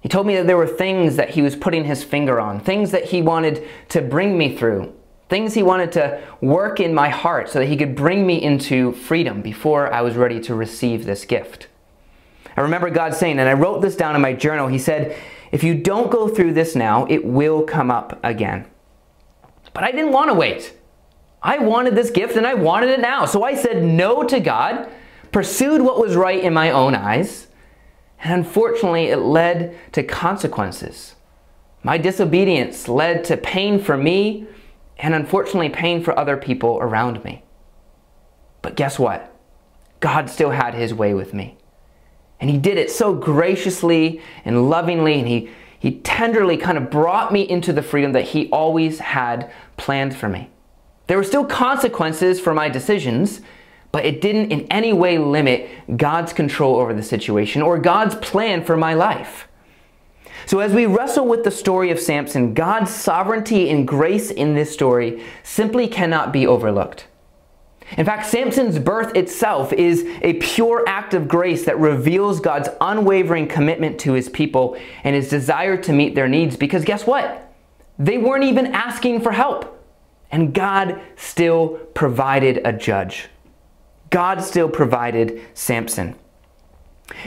He 0.00 0.08
told 0.08 0.26
me 0.26 0.36
that 0.36 0.46
there 0.46 0.56
were 0.56 0.66
things 0.66 1.16
that 1.16 1.30
he 1.30 1.42
was 1.42 1.56
putting 1.56 1.84
his 1.84 2.04
finger 2.04 2.38
on, 2.38 2.60
things 2.60 2.90
that 2.90 3.06
he 3.06 3.22
wanted 3.22 3.66
to 3.88 4.00
bring 4.00 4.36
me 4.38 4.54
through. 4.54 4.92
things 5.28 5.54
he 5.54 5.62
wanted 5.62 5.90
to 5.90 6.22
work 6.40 6.78
in 6.78 6.94
my 6.94 7.08
heart 7.08 7.48
so 7.48 7.58
that 7.58 7.66
he 7.66 7.76
could 7.76 7.96
bring 7.96 8.24
me 8.24 8.40
into 8.40 8.92
freedom 8.92 9.42
before 9.42 9.92
I 9.92 10.00
was 10.00 10.14
ready 10.14 10.38
to 10.42 10.54
receive 10.54 11.04
this 11.04 11.24
gift. 11.24 11.66
I 12.56 12.60
remember 12.60 12.90
God 12.90 13.12
saying, 13.14 13.38
and 13.38 13.48
I 13.48 13.54
wrote 13.54 13.82
this 13.82 13.96
down 13.96 14.14
in 14.14 14.22
my 14.22 14.32
journal, 14.32 14.68
He 14.68 14.78
said, 14.78 15.16
If 15.52 15.64
you 15.64 15.74
don't 15.74 16.10
go 16.10 16.28
through 16.28 16.54
this 16.54 16.74
now, 16.76 17.06
it 17.06 17.24
will 17.24 17.64
come 17.64 17.90
up 17.90 18.20
again. 18.22 18.66
But 19.76 19.84
I 19.84 19.92
didn't 19.92 20.12
want 20.12 20.30
to 20.30 20.34
wait. 20.34 20.72
I 21.42 21.58
wanted 21.58 21.94
this 21.94 22.10
gift 22.10 22.34
and 22.36 22.46
I 22.46 22.54
wanted 22.54 22.88
it 22.88 22.98
now. 22.98 23.26
So 23.26 23.42
I 23.42 23.54
said 23.54 23.84
no 23.84 24.22
to 24.22 24.40
God, 24.40 24.88
pursued 25.32 25.82
what 25.82 26.00
was 26.00 26.16
right 26.16 26.42
in 26.42 26.54
my 26.54 26.70
own 26.70 26.94
eyes, 26.94 27.48
and 28.18 28.32
unfortunately, 28.32 29.08
it 29.08 29.18
led 29.18 29.76
to 29.92 30.02
consequences. 30.02 31.14
My 31.82 31.98
disobedience 31.98 32.88
led 32.88 33.22
to 33.24 33.36
pain 33.36 33.78
for 33.78 33.98
me 33.98 34.46
and 34.96 35.14
unfortunately 35.14 35.68
pain 35.68 36.02
for 36.02 36.18
other 36.18 36.38
people 36.38 36.78
around 36.80 37.22
me. 37.22 37.44
But 38.62 38.76
guess 38.76 38.98
what? 38.98 39.30
God 40.00 40.30
still 40.30 40.52
had 40.52 40.72
his 40.72 40.94
way 40.94 41.12
with 41.12 41.34
me. 41.34 41.58
And 42.40 42.48
he 42.48 42.56
did 42.56 42.78
it 42.78 42.90
so 42.90 43.12
graciously 43.12 44.22
and 44.46 44.70
lovingly, 44.70 45.18
and 45.18 45.28
he, 45.28 45.50
he 45.86 46.00
tenderly 46.00 46.56
kind 46.56 46.76
of 46.76 46.90
brought 46.90 47.32
me 47.32 47.48
into 47.48 47.72
the 47.72 47.80
freedom 47.80 48.10
that 48.10 48.24
he 48.24 48.48
always 48.50 48.98
had 48.98 49.52
planned 49.76 50.16
for 50.16 50.28
me. 50.28 50.50
There 51.06 51.16
were 51.16 51.22
still 51.22 51.44
consequences 51.44 52.40
for 52.40 52.52
my 52.52 52.68
decisions, 52.68 53.40
but 53.92 54.04
it 54.04 54.20
didn't 54.20 54.50
in 54.50 54.66
any 54.66 54.92
way 54.92 55.16
limit 55.16 55.70
God's 55.96 56.32
control 56.32 56.74
over 56.74 56.92
the 56.92 57.04
situation 57.04 57.62
or 57.62 57.78
God's 57.78 58.16
plan 58.16 58.64
for 58.64 58.76
my 58.76 58.94
life. 58.94 59.46
So, 60.44 60.58
as 60.58 60.72
we 60.72 60.86
wrestle 60.86 61.28
with 61.28 61.44
the 61.44 61.52
story 61.52 61.92
of 61.92 62.00
Samson, 62.00 62.52
God's 62.52 62.92
sovereignty 62.92 63.70
and 63.70 63.86
grace 63.86 64.32
in 64.32 64.54
this 64.54 64.72
story 64.72 65.22
simply 65.44 65.86
cannot 65.86 66.32
be 66.32 66.48
overlooked. 66.48 67.06
In 67.96 68.04
fact, 68.04 68.26
Samson's 68.26 68.78
birth 68.78 69.14
itself 69.14 69.72
is 69.72 70.04
a 70.22 70.34
pure 70.34 70.84
act 70.88 71.14
of 71.14 71.28
grace 71.28 71.64
that 71.66 71.78
reveals 71.78 72.40
God's 72.40 72.68
unwavering 72.80 73.46
commitment 73.46 74.00
to 74.00 74.12
his 74.12 74.28
people 74.28 74.76
and 75.04 75.14
his 75.14 75.28
desire 75.28 75.76
to 75.82 75.92
meet 75.92 76.14
their 76.14 76.28
needs 76.28 76.56
because 76.56 76.84
guess 76.84 77.06
what? 77.06 77.54
They 77.98 78.18
weren't 78.18 78.44
even 78.44 78.74
asking 78.74 79.20
for 79.20 79.32
help. 79.32 79.72
And 80.32 80.52
God 80.52 81.00
still 81.14 81.68
provided 81.94 82.60
a 82.64 82.72
judge. 82.72 83.28
God 84.10 84.42
still 84.42 84.68
provided 84.68 85.40
Samson. 85.54 86.16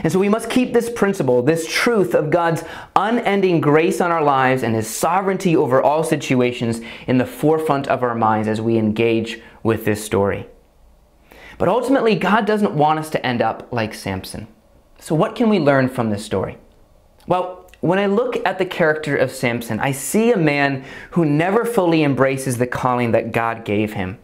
And 0.02 0.12
so 0.12 0.18
we 0.18 0.28
must 0.28 0.50
keep 0.50 0.74
this 0.74 0.90
principle, 0.90 1.42
this 1.42 1.66
truth 1.66 2.14
of 2.14 2.30
God's 2.30 2.62
unending 2.94 3.62
grace 3.62 4.00
on 4.00 4.10
our 4.10 4.22
lives 4.22 4.62
and 4.62 4.74
his 4.74 4.86
sovereignty 4.86 5.56
over 5.56 5.80
all 5.80 6.04
situations 6.04 6.82
in 7.06 7.16
the 7.16 7.24
forefront 7.24 7.88
of 7.88 8.02
our 8.02 8.14
minds 8.14 8.46
as 8.46 8.60
we 8.60 8.76
engage 8.76 9.40
with 9.62 9.84
this 9.84 10.04
story. 10.04 10.48
But 11.58 11.68
ultimately, 11.68 12.14
God 12.14 12.46
doesn't 12.46 12.74
want 12.74 12.98
us 12.98 13.10
to 13.10 13.26
end 13.26 13.42
up 13.42 13.68
like 13.70 13.92
Samson. 13.94 14.48
So 14.98 15.14
what 15.14 15.36
can 15.36 15.48
we 15.48 15.58
learn 15.58 15.88
from 15.88 16.10
this 16.10 16.24
story? 16.24 16.58
Well, 17.26 17.70
when 17.80 17.98
I 17.98 18.06
look 18.06 18.36
at 18.46 18.58
the 18.58 18.66
character 18.66 19.16
of 19.16 19.30
Samson, 19.30 19.80
I 19.80 19.92
see 19.92 20.32
a 20.32 20.36
man 20.36 20.84
who 21.12 21.24
never 21.24 21.64
fully 21.64 22.02
embraces 22.02 22.58
the 22.58 22.66
calling 22.66 23.12
that 23.12 23.32
God 23.32 23.64
gave 23.64 23.94
him 23.94 24.18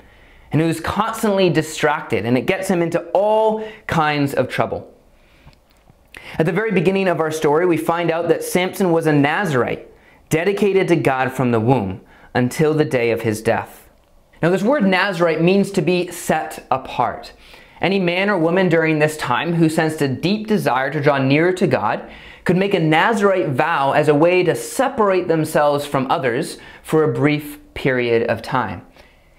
and 0.52 0.60
who's 0.60 0.80
constantly 0.80 1.50
distracted, 1.50 2.24
and 2.24 2.38
it 2.38 2.46
gets 2.46 2.68
him 2.68 2.80
into 2.80 3.00
all 3.14 3.66
kinds 3.86 4.32
of 4.32 4.48
trouble. 4.48 4.92
At 6.38 6.46
the 6.46 6.52
very 6.52 6.72
beginning 6.72 7.08
of 7.08 7.20
our 7.20 7.30
story, 7.30 7.66
we 7.66 7.76
find 7.76 8.10
out 8.10 8.28
that 8.28 8.44
Samson 8.44 8.92
was 8.92 9.06
a 9.06 9.12
Nazarite, 9.12 9.90
dedicated 10.28 10.88
to 10.88 10.96
God 10.96 11.32
from 11.32 11.50
the 11.50 11.60
womb 11.60 12.00
until 12.34 12.74
the 12.74 12.84
day 12.84 13.10
of 13.10 13.22
his 13.22 13.42
death. 13.42 13.85
Now, 14.46 14.52
this 14.52 14.62
word 14.62 14.86
Nazarite 14.86 15.42
means 15.42 15.72
to 15.72 15.82
be 15.82 16.12
set 16.12 16.64
apart. 16.70 17.32
Any 17.80 17.98
man 17.98 18.30
or 18.30 18.38
woman 18.38 18.68
during 18.68 19.00
this 19.00 19.16
time 19.16 19.54
who 19.54 19.68
sensed 19.68 20.00
a 20.00 20.06
deep 20.06 20.46
desire 20.46 20.88
to 20.92 21.00
draw 21.00 21.18
nearer 21.18 21.52
to 21.54 21.66
God 21.66 22.08
could 22.44 22.56
make 22.56 22.72
a 22.72 22.78
Nazarite 22.78 23.48
vow 23.48 23.90
as 23.90 24.06
a 24.06 24.14
way 24.14 24.44
to 24.44 24.54
separate 24.54 25.26
themselves 25.26 25.84
from 25.84 26.08
others 26.12 26.58
for 26.84 27.02
a 27.02 27.12
brief 27.12 27.58
period 27.74 28.30
of 28.30 28.40
time. 28.40 28.86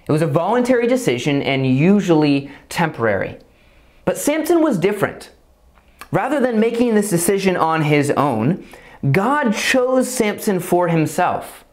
It 0.10 0.12
was 0.12 0.22
a 0.22 0.28
voluntary 0.28 0.88
decision 0.88 1.42
and 1.42 1.66
usually 1.66 2.52
temporary. 2.68 3.38
But 4.04 4.18
Samson 4.18 4.62
was 4.62 4.78
different. 4.78 5.32
Rather 6.12 6.42
than 6.42 6.60
making 6.60 6.96
this 6.96 7.10
decision 7.10 7.56
on 7.56 7.84
his 7.84 8.12
own, 8.12 8.68
God 9.10 9.54
chose 9.54 10.10
Samson 10.12 10.60
for 10.60 10.90
himself. 10.90 11.64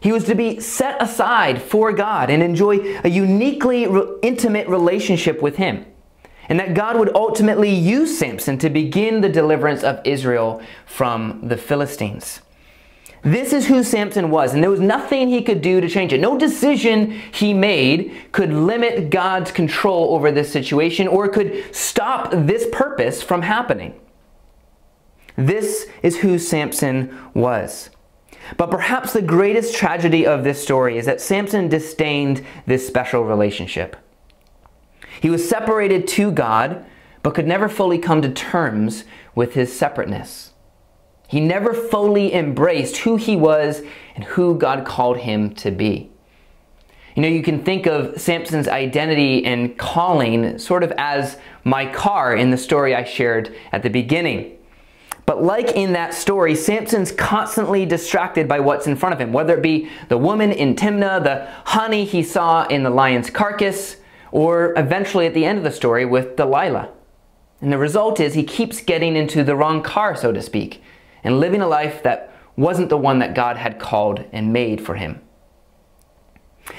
He 0.00 0.12
was 0.12 0.24
to 0.24 0.34
be 0.34 0.60
set 0.60 1.00
aside 1.02 1.60
for 1.60 1.92
God 1.92 2.30
and 2.30 2.42
enjoy 2.42 3.00
a 3.02 3.08
uniquely 3.08 3.86
re 3.86 4.02
intimate 4.22 4.68
relationship 4.68 5.42
with 5.42 5.56
him. 5.56 5.86
And 6.48 6.60
that 6.60 6.74
God 6.74 6.96
would 6.98 7.14
ultimately 7.14 7.70
use 7.70 8.16
Samson 8.16 8.56
to 8.58 8.70
begin 8.70 9.20
the 9.20 9.28
deliverance 9.28 9.82
of 9.82 10.00
Israel 10.04 10.62
from 10.86 11.40
the 11.42 11.56
Philistines. 11.56 12.40
This 13.22 13.52
is 13.52 13.66
who 13.66 13.82
Samson 13.82 14.30
was, 14.30 14.54
and 14.54 14.62
there 14.62 14.70
was 14.70 14.78
nothing 14.78 15.26
he 15.26 15.42
could 15.42 15.60
do 15.60 15.80
to 15.80 15.88
change 15.88 16.12
it. 16.12 16.20
No 16.20 16.38
decision 16.38 17.10
he 17.10 17.52
made 17.52 18.14
could 18.30 18.52
limit 18.52 19.10
God's 19.10 19.50
control 19.50 20.14
over 20.14 20.30
this 20.30 20.52
situation 20.52 21.08
or 21.08 21.28
could 21.28 21.74
stop 21.74 22.30
this 22.30 22.68
purpose 22.70 23.22
from 23.22 23.42
happening. 23.42 23.98
This 25.34 25.88
is 26.04 26.18
who 26.18 26.38
Samson 26.38 27.18
was. 27.34 27.90
But 28.56 28.70
perhaps 28.70 29.12
the 29.12 29.22
greatest 29.22 29.74
tragedy 29.74 30.26
of 30.26 30.44
this 30.44 30.62
story 30.62 30.98
is 30.98 31.06
that 31.06 31.20
Samson 31.20 31.68
disdained 31.68 32.44
this 32.66 32.86
special 32.86 33.24
relationship. 33.24 33.96
He 35.20 35.30
was 35.30 35.48
separated 35.48 36.06
to 36.08 36.30
God, 36.30 36.84
but 37.22 37.34
could 37.34 37.46
never 37.46 37.68
fully 37.68 37.98
come 37.98 38.22
to 38.22 38.28
terms 38.28 39.04
with 39.34 39.54
his 39.54 39.76
separateness. 39.76 40.52
He 41.28 41.40
never 41.40 41.74
fully 41.74 42.32
embraced 42.32 42.98
who 42.98 43.16
he 43.16 43.34
was 43.34 43.82
and 44.14 44.24
who 44.24 44.56
God 44.56 44.84
called 44.84 45.18
him 45.18 45.54
to 45.56 45.70
be. 45.70 46.10
You 47.16 47.22
know, 47.22 47.28
you 47.28 47.42
can 47.42 47.64
think 47.64 47.86
of 47.86 48.20
Samson's 48.20 48.68
identity 48.68 49.44
and 49.44 49.76
calling 49.78 50.58
sort 50.58 50.84
of 50.84 50.92
as 50.98 51.38
my 51.64 51.86
car 51.86 52.36
in 52.36 52.50
the 52.50 52.58
story 52.58 52.94
I 52.94 53.04
shared 53.04 53.56
at 53.72 53.82
the 53.82 53.88
beginning. 53.88 54.55
But 55.26 55.42
like 55.42 55.72
in 55.72 55.92
that 55.94 56.14
story, 56.14 56.54
Samson's 56.54 57.10
constantly 57.10 57.84
distracted 57.84 58.46
by 58.46 58.60
what's 58.60 58.86
in 58.86 58.94
front 58.94 59.12
of 59.12 59.20
him, 59.20 59.32
whether 59.32 59.56
it 59.56 59.62
be 59.62 59.90
the 60.08 60.16
woman 60.16 60.52
in 60.52 60.76
Timnah, 60.76 61.22
the 61.22 61.48
honey 61.64 62.04
he 62.04 62.22
saw 62.22 62.64
in 62.68 62.84
the 62.84 62.90
lion's 62.90 63.28
carcass, 63.28 63.96
or 64.30 64.72
eventually 64.76 65.26
at 65.26 65.34
the 65.34 65.44
end 65.44 65.58
of 65.58 65.64
the 65.64 65.72
story 65.72 66.04
with 66.04 66.36
Delilah. 66.36 66.90
And 67.60 67.72
the 67.72 67.78
result 67.78 68.20
is 68.20 68.34
he 68.34 68.44
keeps 68.44 68.80
getting 68.80 69.16
into 69.16 69.42
the 69.42 69.56
wrong 69.56 69.82
car, 69.82 70.14
so 70.14 70.30
to 70.30 70.40
speak, 70.40 70.82
and 71.24 71.40
living 71.40 71.60
a 71.60 71.66
life 71.66 72.04
that 72.04 72.32
wasn't 72.54 72.88
the 72.88 72.96
one 72.96 73.18
that 73.18 73.34
God 73.34 73.56
had 73.56 73.80
called 73.80 74.24
and 74.32 74.52
made 74.52 74.80
for 74.80 74.94
him. 74.94 75.20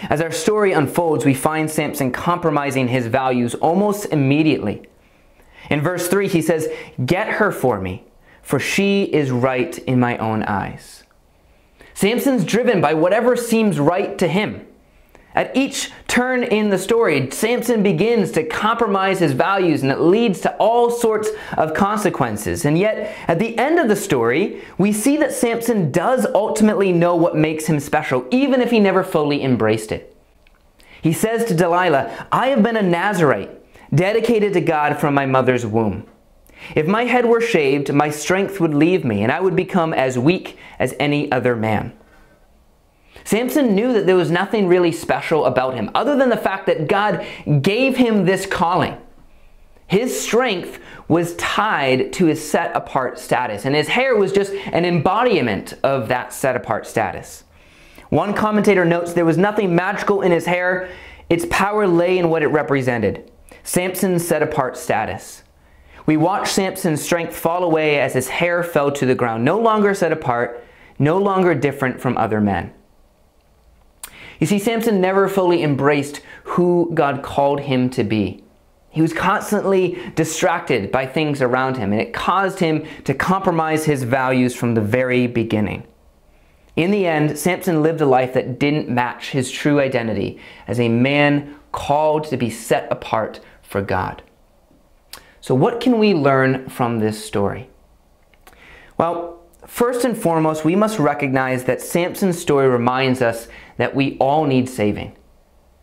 As 0.03 0.21
our 0.21 0.31
story 0.31 0.71
unfolds, 0.71 1.25
we 1.25 1.33
find 1.33 1.69
Samson 1.69 2.11
compromising 2.11 2.87
his 2.87 3.07
values 3.07 3.55
almost 3.55 4.05
immediately. 4.05 4.83
In 5.69 5.81
verse 5.81 6.07
3, 6.07 6.27
he 6.27 6.41
says, 6.41 6.69
Get 7.05 7.27
her 7.27 7.51
for 7.51 7.79
me, 7.79 8.06
for 8.47 8.59
she 8.59 9.03
is 9.03 9.29
right 9.29 9.77
in 9.79 9.99
my 9.99 10.17
own 10.19 10.41
eyes. 10.43 11.03
Samson's 11.93 12.45
driven 12.45 12.79
by 12.79 12.93
whatever 12.93 13.35
seems 13.35 13.77
right 13.77 14.17
to 14.19 14.25
him. 14.25 14.65
At 15.35 15.53
each 15.53 15.91
turn 16.07 16.45
in 16.45 16.69
the 16.69 16.77
story, 16.77 17.29
Samson 17.29 17.83
begins 17.83 18.31
to 18.31 18.45
compromise 18.45 19.19
his 19.19 19.33
values 19.33 19.83
and 19.83 19.91
it 19.91 19.99
leads 19.99 20.39
to 20.41 20.55
all 20.59 20.89
sorts 20.89 21.27
of 21.57 21.73
consequences. 21.73 22.63
And 22.63 22.77
yet, 22.77 23.13
at 23.27 23.37
the 23.37 23.57
end 23.57 23.79
of 23.79 23.89
the 23.89 23.97
story, 23.97 24.61
we 24.77 24.93
see 24.93 25.17
that 25.17 25.33
Samson 25.33 25.91
does 25.91 26.25
ultimately 26.33 26.93
know 26.93 27.17
what 27.17 27.35
makes 27.35 27.65
him 27.65 27.81
special, 27.81 28.25
even 28.31 28.61
if 28.61 28.71
he 28.71 28.79
never 28.79 29.03
fully 29.03 29.43
embraced 29.43 29.91
it. 29.91 30.15
He 31.01 31.11
says 31.11 31.43
to 31.45 31.53
Delilah, 31.53 32.27
I 32.31 32.47
have 32.47 32.63
been 32.63 32.77
a 32.77 32.81
Nazarite, 32.81 33.51
dedicated 33.93 34.53
to 34.53 34.61
God 34.61 35.01
from 35.01 35.13
my 35.13 35.25
mother's 35.25 35.65
womb. 35.65 36.07
If 36.75 36.87
my 36.87 37.05
head 37.05 37.25
were 37.25 37.41
shaved, 37.41 37.93
my 37.93 38.09
strength 38.09 38.59
would 38.59 38.73
leave 38.73 39.05
me, 39.05 39.23
and 39.23 39.31
I 39.31 39.39
would 39.39 39.55
become 39.55 39.93
as 39.93 40.17
weak 40.17 40.57
as 40.79 40.95
any 40.99 41.31
other 41.31 41.55
man. 41.55 41.93
Samson 43.23 43.75
knew 43.75 43.93
that 43.93 44.05
there 44.05 44.15
was 44.15 44.31
nothing 44.31 44.67
really 44.67 44.91
special 44.91 45.45
about 45.45 45.73
him 45.73 45.89
other 45.93 46.15
than 46.15 46.29
the 46.29 46.37
fact 46.37 46.65
that 46.67 46.87
God 46.87 47.25
gave 47.61 47.97
him 47.97 48.25
this 48.25 48.45
calling. 48.45 48.97
His 49.87 50.19
strength 50.19 50.79
was 51.07 51.35
tied 51.35 52.11
to 52.13 52.25
his 52.25 52.47
set 52.47 52.75
apart 52.75 53.19
status, 53.19 53.65
and 53.65 53.75
his 53.75 53.87
hair 53.87 54.15
was 54.15 54.31
just 54.31 54.53
an 54.53 54.85
embodiment 54.85 55.73
of 55.83 56.09
that 56.09 56.33
set 56.33 56.55
apart 56.55 56.85
status. 56.85 57.45
One 58.09 58.33
commentator 58.33 58.85
notes 58.85 59.13
there 59.13 59.25
was 59.25 59.37
nothing 59.37 59.75
magical 59.75 60.21
in 60.21 60.31
his 60.31 60.45
hair, 60.45 60.89
its 61.29 61.45
power 61.49 61.87
lay 61.87 62.17
in 62.17 62.29
what 62.29 62.43
it 62.43 62.47
represented 62.47 63.31
Samson's 63.63 64.25
set 64.25 64.41
apart 64.41 64.77
status. 64.77 65.43
We 66.07 66.15
watch 66.15 66.49
Samson's 66.49 67.03
strength 67.03 67.35
fall 67.35 67.63
away 67.63 67.99
as 67.99 68.13
his 68.13 68.29
hair 68.29 68.63
fell 68.63 68.91
to 68.93 69.05
the 69.05 69.13
ground, 69.13 69.43
no 69.43 69.59
longer 69.59 69.93
set 69.93 70.13
apart, 70.13 70.63
no 70.97 71.17
longer 71.17 71.53
different 71.53 71.99
from 71.99 72.17
other 72.17 72.39
men. 72.39 72.73
You 74.39 74.47
see, 74.47 74.57
Samson 74.57 75.01
never 75.01 75.27
fully 75.27 75.63
embraced 75.63 76.21
who 76.43 76.91
God 76.93 77.23
called 77.23 77.59
him 77.59 77.89
to 77.91 78.05
be. 78.05 78.41
He 78.89 79.01
was 79.01 79.11
constantly 79.11 79.99
distracted 80.15 80.91
by 80.91 81.05
things 81.05 81.41
around 81.41 81.75
him, 81.75 81.91
and 81.91 82.01
it 82.01 82.13
caused 82.13 82.59
him 82.59 82.85
to 83.03 83.13
compromise 83.13 83.83
his 83.83 84.03
values 84.03 84.55
from 84.55 84.75
the 84.75 84.81
very 84.81 85.27
beginning. 85.27 85.85
In 86.77 86.91
the 86.91 87.05
end, 87.05 87.37
Samson 87.37 87.83
lived 87.83 87.99
a 87.99 88.05
life 88.05 88.33
that 88.33 88.59
didn't 88.59 88.87
match 88.87 89.31
his 89.31 89.51
true 89.51 89.81
identity 89.81 90.39
as 90.67 90.79
a 90.79 90.87
man 90.87 91.55
called 91.73 92.23
to 92.29 92.37
be 92.37 92.49
set 92.49 92.89
apart 92.89 93.41
for 93.61 93.81
God. 93.81 94.23
So, 95.47 95.55
what 95.55 95.79
can 95.79 95.97
we 95.97 96.13
learn 96.13 96.67
from 96.67 96.99
this 96.99 97.23
story? 97.23 97.69
Well, 98.97 99.45
first 99.65 100.03
and 100.03 100.17
foremost, 100.17 100.65
we 100.65 100.75
must 100.75 100.99
recognize 100.99 101.63
that 101.63 101.81
Samson's 101.81 102.37
story 102.37 102.67
reminds 102.67 103.21
us 103.21 103.47
that 103.77 103.95
we 103.95 104.17
all 104.17 104.43
need 104.43 104.67
saving 104.67 105.15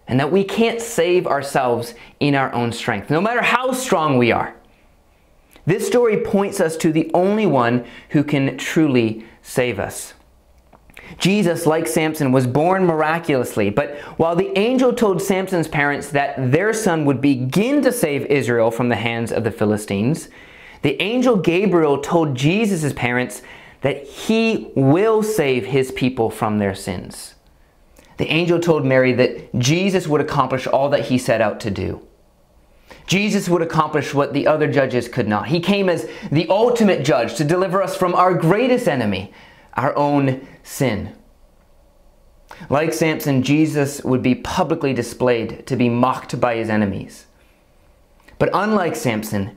and 0.07 0.21
that 0.21 0.31
we 0.31 0.45
can't 0.45 0.83
save 0.83 1.27
ourselves 1.27 1.95
in 2.21 2.35
our 2.35 2.53
own 2.53 2.73
strength, 2.73 3.09
no 3.09 3.23
matter 3.23 3.41
how 3.41 3.73
strong 3.73 4.19
we 4.19 4.31
are. 4.31 4.55
This 5.65 5.87
story 5.87 6.19
points 6.19 6.61
us 6.61 6.77
to 6.77 6.93
the 6.93 7.11
only 7.15 7.47
one 7.47 7.87
who 8.11 8.23
can 8.23 8.59
truly 8.59 9.25
save 9.41 9.81
us. 9.81 10.13
Jesus, 11.19 11.67
like 11.67 11.87
Samson, 11.87 12.33
was 12.33 12.47
born 12.47 12.87
miraculously, 12.87 13.71
but 13.71 13.97
while 14.17 14.35
the 14.37 14.57
angel 14.59 14.93
told 14.93 15.23
Samson's 15.23 15.69
parents 15.69 16.11
that 16.11 16.35
their 16.51 16.73
son 16.73 17.05
would 17.05 17.21
begin 17.21 17.83
to 17.83 17.93
save 17.93 18.27
Israel 18.27 18.71
from 18.71 18.89
the 18.89 18.97
hands 18.97 19.33
of 19.33 19.45
the 19.45 19.51
Philistines, 19.51 20.29
the 20.83 21.01
angel 21.01 21.37
Gabriel 21.37 21.99
told 21.99 22.35
Jesus' 22.35 22.93
parents 22.93 23.43
that 23.81 24.05
he 24.05 24.71
will 24.75 25.23
save 25.23 25.67
his 25.67 25.93
people 25.93 26.31
from 26.31 26.59
their 26.59 26.75
sins. 26.75 27.35
The 28.17 28.29
angel 28.29 28.61
told 28.61 28.85
Mary 28.85 29.13
that 29.13 29.55
Jesus 29.59 30.07
would 30.07 30.21
accomplish 30.21 30.67
all 30.67 30.89
that 30.91 31.07
he 31.07 31.19
set 31.19 31.41
out 31.41 31.61
to 31.61 31.71
do. 31.71 32.07
Jesus 33.07 33.49
would 33.49 33.63
accomplish 33.63 34.15
what 34.15 34.33
the 34.33 34.47
other 34.47 34.71
judges 34.71 35.09
could 35.09 35.29
not. 35.29 35.49
He 35.49 35.61
came 35.61 35.89
as 35.89 36.09
the 36.31 36.49
ultimate 36.49 37.05
judge 37.05 37.35
to 37.37 37.45
deliver 37.45 37.83
us 37.83 37.97
from 37.97 38.15
our 38.15 38.35
greatest 38.35 38.89
enemy, 38.89 39.33
our 39.75 39.95
own 39.97 40.47
sin. 40.65 41.15
Like 42.69 42.93
Samson, 42.93 43.43
Jesus 43.43 44.03
would 44.03 44.23
be 44.23 44.35
publicly 44.35 44.93
displayed 44.93 45.67
to 45.67 45.77
be 45.77 45.89
mocked 45.89 46.41
by 46.41 46.57
his 46.57 46.69
enemies. 46.69 47.27
But 48.39 48.51
unlike 48.53 48.97
Samson, 48.97 49.57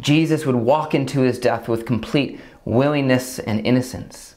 Jesus 0.00 0.44
would 0.44 0.56
walk 0.56 0.94
into 0.94 1.20
his 1.20 1.38
death 1.38 1.68
with 1.68 1.86
complete 1.86 2.40
willingness 2.64 3.38
and 3.38 3.66
innocence. 3.66 4.36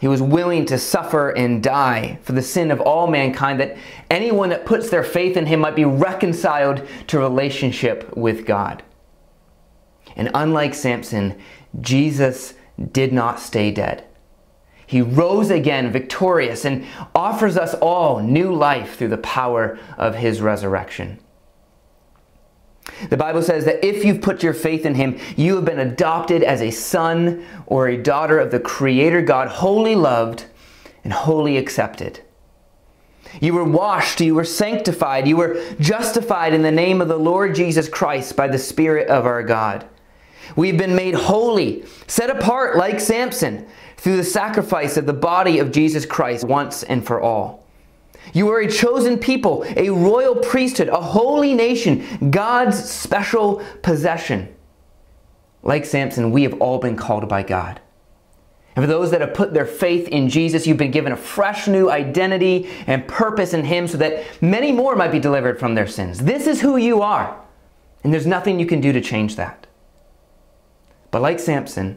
He 0.00 0.08
was 0.08 0.20
willing 0.20 0.66
to 0.66 0.76
suffer 0.76 1.30
and 1.30 1.62
die 1.62 2.18
for 2.22 2.32
the 2.32 2.42
sin 2.42 2.70
of 2.70 2.80
all 2.80 3.06
mankind, 3.06 3.60
that 3.60 3.76
anyone 4.10 4.50
that 4.50 4.66
puts 4.66 4.90
their 4.90 5.04
faith 5.04 5.36
in 5.36 5.46
him 5.46 5.60
might 5.60 5.76
be 5.76 5.84
reconciled 5.84 6.86
to 7.06 7.18
relationship 7.18 8.14
with 8.16 8.44
God. 8.44 8.82
And 10.16 10.30
unlike 10.34 10.74
Samson, 10.74 11.38
Jesus 11.80 12.54
did 12.92 13.12
not 13.12 13.40
stay 13.40 13.70
dead. 13.70 14.04
He 14.86 15.00
rose 15.00 15.50
again 15.50 15.92
victorious 15.92 16.64
and 16.64 16.84
offers 17.14 17.56
us 17.56 17.74
all 17.74 18.20
new 18.20 18.54
life 18.54 18.96
through 18.96 19.08
the 19.08 19.18
power 19.18 19.78
of 19.96 20.16
his 20.16 20.40
resurrection. 20.40 21.18
The 23.08 23.16
Bible 23.16 23.42
says 23.42 23.64
that 23.64 23.84
if 23.84 24.04
you've 24.04 24.20
put 24.20 24.42
your 24.42 24.52
faith 24.52 24.84
in 24.84 24.94
him, 24.94 25.18
you 25.36 25.56
have 25.56 25.64
been 25.64 25.78
adopted 25.78 26.42
as 26.42 26.60
a 26.60 26.70
son 26.70 27.44
or 27.66 27.88
a 27.88 27.96
daughter 27.96 28.38
of 28.38 28.50
the 28.50 28.60
Creator 28.60 29.22
God, 29.22 29.48
wholly 29.48 29.94
loved 29.94 30.44
and 31.02 31.12
wholly 31.12 31.56
accepted. 31.56 32.20
You 33.40 33.54
were 33.54 33.64
washed, 33.64 34.20
you 34.20 34.34
were 34.34 34.44
sanctified, 34.44 35.26
you 35.26 35.36
were 35.36 35.62
justified 35.80 36.54
in 36.54 36.62
the 36.62 36.70
name 36.70 37.00
of 37.00 37.08
the 37.08 37.16
Lord 37.18 37.54
Jesus 37.54 37.88
Christ 37.88 38.36
by 38.36 38.48
the 38.48 38.58
Spirit 38.58 39.08
of 39.08 39.26
our 39.26 39.42
God. 39.42 39.86
We've 40.56 40.78
been 40.78 40.94
made 40.94 41.14
holy, 41.14 41.84
set 42.06 42.30
apart 42.30 42.76
like 42.76 43.00
Samson, 43.00 43.66
through 44.04 44.18
the 44.18 44.22
sacrifice 44.22 44.98
of 44.98 45.06
the 45.06 45.14
body 45.14 45.58
of 45.58 45.72
Jesus 45.72 46.04
Christ 46.04 46.44
once 46.44 46.82
and 46.82 47.06
for 47.06 47.22
all. 47.22 47.66
You 48.34 48.50
are 48.50 48.60
a 48.60 48.70
chosen 48.70 49.18
people, 49.18 49.64
a 49.78 49.88
royal 49.88 50.36
priesthood, 50.36 50.88
a 50.88 51.00
holy 51.00 51.54
nation, 51.54 52.30
God's 52.30 52.84
special 52.84 53.64
possession. 53.80 54.54
Like 55.62 55.86
Samson, 55.86 56.32
we 56.32 56.42
have 56.42 56.60
all 56.60 56.78
been 56.78 56.98
called 56.98 57.26
by 57.30 57.44
God. 57.44 57.80
And 58.76 58.82
for 58.82 58.86
those 58.86 59.10
that 59.10 59.22
have 59.22 59.32
put 59.32 59.54
their 59.54 59.64
faith 59.64 60.06
in 60.08 60.28
Jesus, 60.28 60.66
you've 60.66 60.76
been 60.76 60.90
given 60.90 61.12
a 61.12 61.16
fresh 61.16 61.66
new 61.66 61.88
identity 61.88 62.68
and 62.86 63.08
purpose 63.08 63.54
in 63.54 63.64
Him 63.64 63.88
so 63.88 63.96
that 63.96 64.22
many 64.42 64.70
more 64.70 64.96
might 64.96 65.12
be 65.12 65.18
delivered 65.18 65.58
from 65.58 65.74
their 65.74 65.86
sins. 65.86 66.18
This 66.18 66.46
is 66.46 66.60
who 66.60 66.76
you 66.76 67.00
are, 67.00 67.40
and 68.02 68.12
there's 68.12 68.26
nothing 68.26 68.60
you 68.60 68.66
can 68.66 68.82
do 68.82 68.92
to 68.92 69.00
change 69.00 69.36
that. 69.36 69.66
But 71.10 71.22
like 71.22 71.40
Samson, 71.40 71.96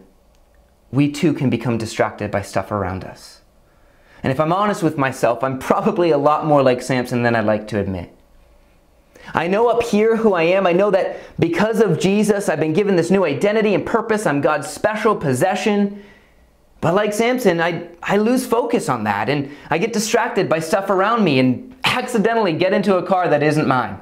we 0.97 1.11
too 1.11 1.31
can 1.31 1.47
become 1.47 1.77
distracted 1.77 2.31
by 2.31 2.41
stuff 2.41 2.71
around 2.71 3.03
us. 3.03 3.41
And 4.23 4.31
if 4.31 4.39
I'm 4.39 4.51
honest 4.51 4.81
with 4.81 4.97
myself, 4.97 5.43
I'm 5.43 5.59
probably 5.59 6.09
a 6.09 6.17
lot 6.17 6.47
more 6.47 6.63
like 6.63 6.81
Samson 6.81 7.21
than 7.21 7.35
I'd 7.35 7.45
like 7.45 7.67
to 7.67 7.79
admit. 7.79 8.11
I 9.35 9.47
know 9.47 9.67
up 9.69 9.83
here 9.83 10.15
who 10.15 10.33
I 10.33 10.41
am. 10.41 10.65
I 10.65 10.73
know 10.73 10.89
that 10.89 11.19
because 11.39 11.81
of 11.81 11.99
Jesus, 11.99 12.49
I've 12.49 12.59
been 12.59 12.73
given 12.73 12.95
this 12.95 13.11
new 13.11 13.25
identity 13.25 13.75
and 13.75 13.85
purpose. 13.85 14.25
I'm 14.25 14.41
God's 14.41 14.67
special 14.67 15.15
possession. 15.15 16.03
But 16.81 16.95
like 16.95 17.13
Samson, 17.13 17.61
I, 17.61 17.89
I 18.01 18.17
lose 18.17 18.47
focus 18.47 18.89
on 18.89 19.03
that 19.03 19.29
and 19.29 19.51
I 19.69 19.77
get 19.77 19.93
distracted 19.93 20.49
by 20.49 20.61
stuff 20.61 20.89
around 20.89 21.23
me 21.23 21.37
and 21.37 21.75
accidentally 21.83 22.53
get 22.53 22.73
into 22.73 22.97
a 22.97 23.03
car 23.03 23.27
that 23.27 23.43
isn't 23.43 23.67
mine. 23.67 23.99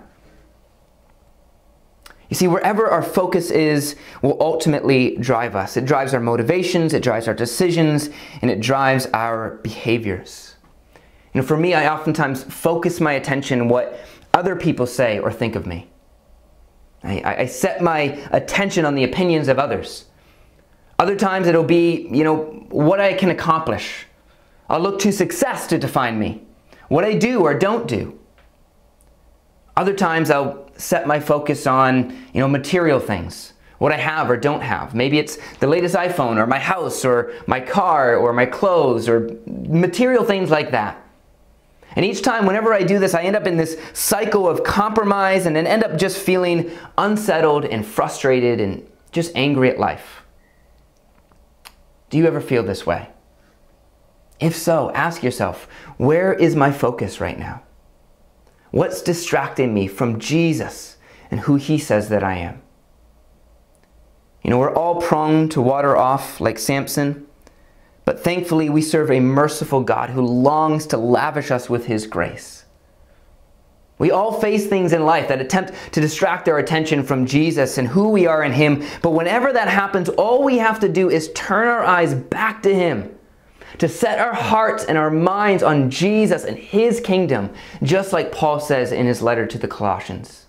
You 2.36 2.40
see, 2.40 2.48
wherever 2.50 2.90
our 2.90 3.02
focus 3.02 3.50
is 3.50 3.96
will 4.22 4.36
ultimately 4.42 5.16
drive 5.16 5.56
us. 5.56 5.78
It 5.78 5.86
drives 5.86 6.14
our 6.14 6.20
motivations, 6.20 6.94
it 6.94 7.02
drives 7.02 7.30
our 7.30 7.34
decisions, 7.34 8.10
and 8.42 8.52
it 8.52 8.60
drives 8.60 9.06
our 9.14 9.52
behaviors. 9.64 10.56
Know, 11.34 11.44
for 11.44 11.56
me, 11.56 11.74
I 11.74 11.88
oftentimes 11.88 12.44
focus 12.44 13.00
my 13.00 13.14
attention 13.14 13.62
on 13.62 13.70
what 13.70 13.98
other 14.34 14.58
people 14.58 14.86
say 14.86 15.18
or 15.18 15.32
think 15.32 15.56
of 15.56 15.66
me. 15.66 15.90
I, 17.06 17.38
I 17.44 17.46
set 17.46 17.82
my 17.82 18.02
attention 18.32 18.84
on 18.84 18.96
the 18.96 19.06
opinions 19.06 19.48
of 19.48 19.58
others. 19.58 20.04
Other 21.00 21.16
times 21.16 21.48
it'll 21.48 21.64
be, 21.64 22.10
you 22.12 22.26
know, 22.26 22.66
what 22.70 23.00
I 23.00 23.14
can 23.14 23.30
accomplish. 23.30 24.08
I'll 24.70 24.82
look 24.82 25.00
to 25.00 25.14
success 25.14 25.68
to 25.68 25.78
define 25.78 26.20
me, 26.20 26.46
what 26.90 27.06
I 27.06 27.14
do 27.14 27.44
or 27.44 27.58
don't 27.58 27.88
do. 27.88 28.20
Other 29.78 29.94
times 29.94 30.30
I'll 30.30 30.65
set 30.78 31.08
my 31.08 31.20
focus 31.20 31.68
on, 31.68 32.12
you 32.34 32.42
know, 32.42 32.48
material 32.48 33.00
things, 33.00 33.54
what 33.78 33.92
I 33.92 33.98
have 33.98 34.30
or 34.30 34.38
don't 34.38 34.62
have. 34.62 34.94
Maybe 34.94 35.20
it's 35.20 35.38
the 35.60 35.68
latest 35.68 35.96
iPhone 35.96 36.38
or 36.38 36.48
my 36.48 36.60
house 36.60 37.06
or 37.06 37.34
my 37.48 37.60
car 37.60 38.16
or 38.16 38.34
my 38.34 38.46
clothes 38.46 39.08
or 39.08 39.38
material 39.46 40.24
things 40.24 40.50
like 40.50 40.72
that. 40.72 41.02
And 41.96 42.04
each 42.04 42.22
time, 42.22 42.46
whenever 42.46 42.74
I 42.74 42.84
do 42.84 43.00
this, 43.00 43.14
I 43.14 43.24
end 43.24 43.38
up 43.38 43.48
in 43.48 43.56
this 43.56 43.80
cycle 43.94 44.50
of 44.50 44.64
compromise 44.64 45.46
and 45.46 45.56
then 45.56 45.66
end 45.66 45.84
up 45.84 45.98
just 45.98 46.18
feeling 46.18 46.72
unsettled 46.98 47.64
and 47.64 47.86
frustrated 47.86 48.60
and 48.60 48.86
just 49.12 49.32
angry 49.36 49.70
at 49.70 49.80
life. 49.80 50.24
Do 52.10 52.18
you 52.18 52.28
ever 52.28 52.42
feel 52.42 52.64
this 52.64 52.86
way? 52.86 53.10
If 54.42 54.56
so, 54.56 54.92
ask 54.92 55.24
yourself, 55.24 55.70
where 55.98 56.34
is 56.34 56.56
my 56.56 56.72
focus 56.72 57.22
right 57.22 57.40
now? 57.40 57.64
What's 58.76 59.02
distracting 59.02 59.74
me 59.74 59.88
from 59.88 60.20
Jesus 60.20 60.98
and 61.32 61.40
who 61.40 61.56
He 61.56 61.78
says 61.78 62.10
that 62.10 62.26
I 62.26 62.36
am? 62.36 62.62
You 64.44 64.50
know, 64.50 64.60
we're 64.60 64.76
all 64.76 65.02
prone 65.02 65.48
to 65.52 65.62
water 65.62 65.96
off 65.96 66.42
like 66.42 66.60
Samson, 66.60 67.26
but 68.04 68.20
thankfully 68.20 68.70
we 68.70 68.82
serve 68.82 69.12
a 69.12 69.22
merciful 69.22 69.80
God 69.80 70.10
who 70.10 70.22
longs 70.22 70.88
to 70.88 70.98
lavish 70.98 71.52
us 71.52 71.70
with 71.70 71.86
His 71.86 72.06
grace. 72.06 72.66
We 73.98 74.12
all 74.12 74.42
face 74.42 74.68
things 74.68 74.92
in 74.92 75.06
life 75.06 75.30
that 75.30 75.40
attempt 75.40 75.72
to 75.94 76.02
distract 76.02 76.50
our 76.50 76.60
attention 76.60 77.02
from 77.04 77.26
Jesus 77.26 77.78
and 77.78 77.88
who 77.88 78.10
we 78.10 78.28
are 78.28 78.44
in 78.44 78.52
Him, 78.52 78.84
but 79.02 79.12
whenever 79.12 79.54
that 79.54 79.70
happens, 79.70 80.10
all 80.10 80.44
we 80.44 80.58
have 80.58 80.82
to 80.82 80.90
do 80.90 81.10
is 81.10 81.32
turn 81.32 81.70
our 81.70 81.86
eyes 81.86 82.14
back 82.14 82.62
to 82.64 82.76
Him 82.76 83.15
to 83.80 83.88
set 83.88 84.20
our 84.20 84.34
hearts 84.34 84.86
and 84.86 84.98
our 84.98 85.12
minds 85.12 85.64
on 85.64 85.90
Jesus 85.90 86.44
and 86.44 86.58
His 86.58 87.00
kingdom, 87.00 87.54
just 87.84 88.14
like 88.14 88.32
Paul 88.32 88.60
says 88.60 88.92
in 88.92 89.06
his 89.06 89.22
letter 89.22 89.46
to 89.46 89.58
the 89.58 89.68
Colossians. 89.68 90.46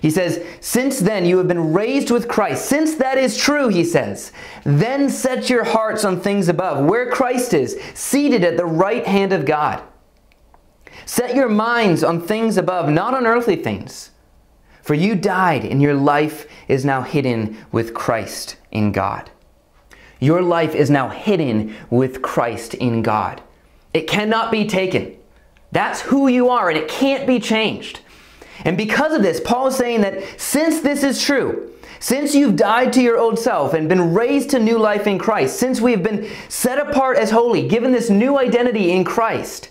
He 0.00 0.10
says, 0.10 0.42
Since 0.60 1.00
then 1.00 1.26
you 1.26 1.38
have 1.38 1.48
been 1.48 1.72
raised 1.72 2.10
with 2.10 2.28
Christ. 2.28 2.66
Since 2.66 2.94
that 2.96 3.18
is 3.18 3.36
true, 3.36 3.68
he 3.68 3.84
says, 3.84 4.32
then 4.64 5.10
set 5.10 5.50
your 5.50 5.64
hearts 5.64 6.04
on 6.04 6.20
things 6.20 6.48
above, 6.48 6.84
where 6.86 7.10
Christ 7.10 7.52
is, 7.52 7.78
seated 7.94 8.44
at 8.44 8.56
the 8.56 8.64
right 8.64 9.06
hand 9.06 9.32
of 9.32 9.44
God. 9.44 9.82
Set 11.04 11.34
your 11.34 11.48
minds 11.48 12.02
on 12.02 12.20
things 12.20 12.56
above, 12.56 12.88
not 12.88 13.14
on 13.14 13.26
earthly 13.26 13.56
things. 13.56 14.10
For 14.82 14.94
you 14.94 15.14
died, 15.14 15.64
and 15.64 15.82
your 15.82 15.94
life 15.94 16.46
is 16.66 16.84
now 16.84 17.02
hidden 17.02 17.58
with 17.70 17.92
Christ 17.92 18.56
in 18.70 18.92
God. 18.92 19.30
Your 20.20 20.42
life 20.42 20.74
is 20.74 20.90
now 20.90 21.08
hidden 21.08 21.74
with 21.88 22.22
Christ 22.22 22.74
in 22.74 23.02
God. 23.02 23.42
It 23.92 24.06
cannot 24.06 24.52
be 24.52 24.66
taken. 24.66 25.16
That's 25.72 26.02
who 26.02 26.28
you 26.28 26.50
are, 26.50 26.68
and 26.68 26.78
it 26.78 26.88
can't 26.88 27.26
be 27.26 27.40
changed. 27.40 28.00
And 28.64 28.76
because 28.76 29.14
of 29.14 29.22
this, 29.22 29.40
Paul 29.40 29.68
is 29.68 29.76
saying 29.76 30.02
that 30.02 30.22
since 30.38 30.80
this 30.80 31.02
is 31.02 31.22
true, 31.22 31.72
since 31.98 32.34
you've 32.34 32.56
died 32.56 32.92
to 32.94 33.02
your 33.02 33.18
old 33.18 33.38
self 33.38 33.74
and 33.74 33.88
been 33.88 34.14
raised 34.14 34.50
to 34.50 34.58
new 34.58 34.78
life 34.78 35.06
in 35.06 35.18
Christ, 35.18 35.58
since 35.58 35.80
we 35.80 35.92
have 35.92 36.02
been 36.02 36.30
set 36.48 36.78
apart 36.78 37.16
as 37.16 37.30
holy, 37.30 37.68
given 37.68 37.92
this 37.92 38.10
new 38.10 38.38
identity 38.38 38.90
in 38.92 39.04
Christ, 39.04 39.70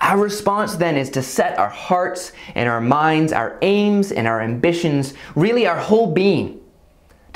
our 0.00 0.18
response 0.18 0.76
then 0.76 0.96
is 0.96 1.10
to 1.10 1.22
set 1.22 1.58
our 1.58 1.70
hearts 1.70 2.32
and 2.54 2.68
our 2.68 2.80
minds, 2.80 3.32
our 3.32 3.58
aims 3.62 4.12
and 4.12 4.26
our 4.26 4.40
ambitions, 4.42 5.14
really 5.34 5.66
our 5.66 5.78
whole 5.78 6.12
being, 6.12 6.60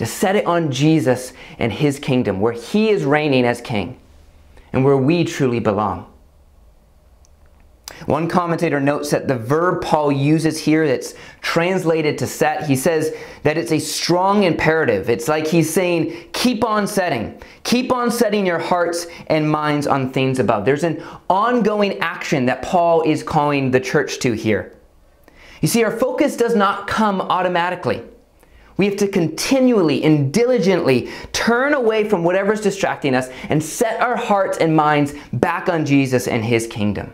to 0.00 0.06
set 0.06 0.34
it 0.34 0.46
on 0.46 0.72
Jesus 0.72 1.34
and 1.58 1.70
his 1.70 1.98
kingdom, 1.98 2.40
where 2.40 2.54
he 2.54 2.88
is 2.88 3.04
reigning 3.04 3.44
as 3.44 3.60
king 3.60 4.00
and 4.72 4.82
where 4.82 4.96
we 4.96 5.24
truly 5.24 5.60
belong. 5.60 6.10
One 8.06 8.26
commentator 8.26 8.80
notes 8.80 9.10
that 9.10 9.28
the 9.28 9.36
verb 9.36 9.82
Paul 9.82 10.10
uses 10.10 10.58
here 10.58 10.88
that's 10.88 11.12
translated 11.42 12.16
to 12.16 12.26
set, 12.26 12.66
he 12.66 12.76
says 12.76 13.14
that 13.42 13.58
it's 13.58 13.72
a 13.72 13.78
strong 13.78 14.44
imperative. 14.44 15.10
It's 15.10 15.28
like 15.28 15.46
he's 15.46 15.70
saying, 15.70 16.30
keep 16.32 16.64
on 16.64 16.86
setting. 16.86 17.38
Keep 17.64 17.92
on 17.92 18.10
setting 18.10 18.46
your 18.46 18.58
hearts 18.58 19.06
and 19.26 19.50
minds 19.50 19.86
on 19.86 20.12
things 20.12 20.38
above. 20.38 20.64
There's 20.64 20.82
an 20.82 21.04
ongoing 21.28 21.98
action 21.98 22.46
that 22.46 22.62
Paul 22.62 23.02
is 23.02 23.22
calling 23.22 23.70
the 23.70 23.80
church 23.80 24.18
to 24.20 24.32
here. 24.32 24.74
You 25.60 25.68
see, 25.68 25.84
our 25.84 25.94
focus 25.94 26.38
does 26.38 26.56
not 26.56 26.86
come 26.86 27.20
automatically. 27.20 28.02
We 28.80 28.86
have 28.86 28.96
to 28.96 29.08
continually 29.08 30.02
and 30.04 30.32
diligently 30.32 31.10
turn 31.32 31.74
away 31.74 32.08
from 32.08 32.24
whatever's 32.24 32.62
distracting 32.62 33.14
us 33.14 33.28
and 33.50 33.62
set 33.62 34.00
our 34.00 34.16
hearts 34.16 34.56
and 34.56 34.74
minds 34.74 35.12
back 35.34 35.68
on 35.68 35.84
Jesus 35.84 36.26
and 36.26 36.42
his 36.42 36.66
kingdom. 36.66 37.12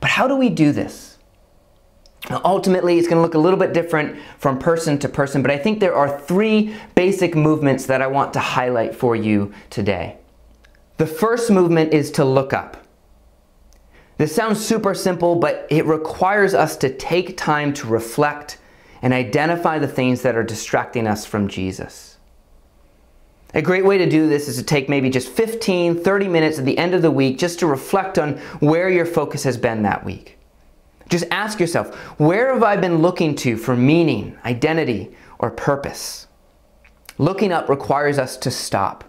But 0.00 0.08
how 0.08 0.26
do 0.26 0.36
we 0.36 0.48
do 0.48 0.72
this? 0.72 1.18
Now, 2.30 2.40
ultimately, 2.46 2.96
it's 2.96 3.06
going 3.06 3.18
to 3.18 3.20
look 3.20 3.34
a 3.34 3.38
little 3.38 3.58
bit 3.58 3.74
different 3.74 4.18
from 4.38 4.58
person 4.58 4.98
to 5.00 5.08
person, 5.10 5.42
but 5.42 5.50
I 5.50 5.58
think 5.58 5.80
there 5.80 5.94
are 5.94 6.18
three 6.18 6.74
basic 6.94 7.36
movements 7.36 7.84
that 7.84 8.00
I 8.00 8.06
want 8.06 8.32
to 8.32 8.40
highlight 8.40 8.94
for 8.94 9.14
you 9.14 9.52
today. 9.68 10.16
The 10.96 11.06
first 11.06 11.50
movement 11.50 11.92
is 11.92 12.10
to 12.12 12.24
look 12.24 12.54
up. 12.54 12.86
This 14.16 14.34
sounds 14.34 14.64
super 14.64 14.94
simple, 14.94 15.34
but 15.36 15.66
it 15.68 15.84
requires 15.84 16.54
us 16.54 16.74
to 16.78 16.88
take 16.88 17.36
time 17.36 17.74
to 17.74 17.86
reflect 17.86 18.56
and 19.04 19.12
identify 19.12 19.78
the 19.78 19.86
things 19.86 20.22
that 20.22 20.34
are 20.34 20.42
distracting 20.42 21.06
us 21.06 21.26
from 21.26 21.46
Jesus. 21.46 22.16
A 23.52 23.60
great 23.60 23.84
way 23.84 23.98
to 23.98 24.08
do 24.08 24.30
this 24.30 24.48
is 24.48 24.56
to 24.56 24.62
take 24.62 24.88
maybe 24.88 25.10
just 25.10 25.28
15, 25.28 26.02
30 26.02 26.26
minutes 26.26 26.58
at 26.58 26.64
the 26.64 26.78
end 26.78 26.94
of 26.94 27.02
the 27.02 27.10
week 27.10 27.36
just 27.36 27.58
to 27.58 27.66
reflect 27.66 28.18
on 28.18 28.38
where 28.60 28.88
your 28.88 29.04
focus 29.04 29.44
has 29.44 29.58
been 29.58 29.82
that 29.82 30.06
week. 30.06 30.38
Just 31.10 31.26
ask 31.30 31.60
yourself, 31.60 31.94
where 32.18 32.54
have 32.54 32.62
I 32.62 32.78
been 32.78 33.02
looking 33.02 33.34
to 33.36 33.58
for 33.58 33.76
meaning, 33.76 34.38
identity, 34.42 35.14
or 35.38 35.50
purpose? 35.50 36.26
Looking 37.18 37.52
up 37.52 37.68
requires 37.68 38.18
us 38.18 38.38
to 38.38 38.50
stop, 38.50 39.04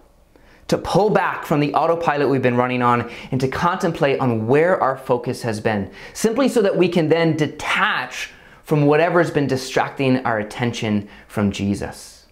to 0.67 0.77
pull 0.77 1.09
back 1.09 1.45
from 1.45 1.61
the 1.61 1.73
autopilot 1.73 2.27
we've 2.27 2.41
been 2.41 2.57
running 2.57 2.81
on, 2.81 3.09
and 3.31 3.39
to 3.39 3.47
contemplate 3.47 4.19
on 4.19 4.45
where 4.45 4.77
our 4.83 4.97
focus 4.97 5.43
has 5.43 5.61
been, 5.61 5.89
simply 6.13 6.49
so 6.49 6.61
that 6.61 6.75
we 6.75 6.89
can 6.89 7.07
then 7.07 7.37
detach 7.37 8.31
from 8.65 8.87
whatever's 8.87 9.31
been 9.31 9.47
distracting 9.47 10.25
our 10.25 10.39
attention 10.39 11.07
from 11.27 11.51
Jesus. 11.51 12.25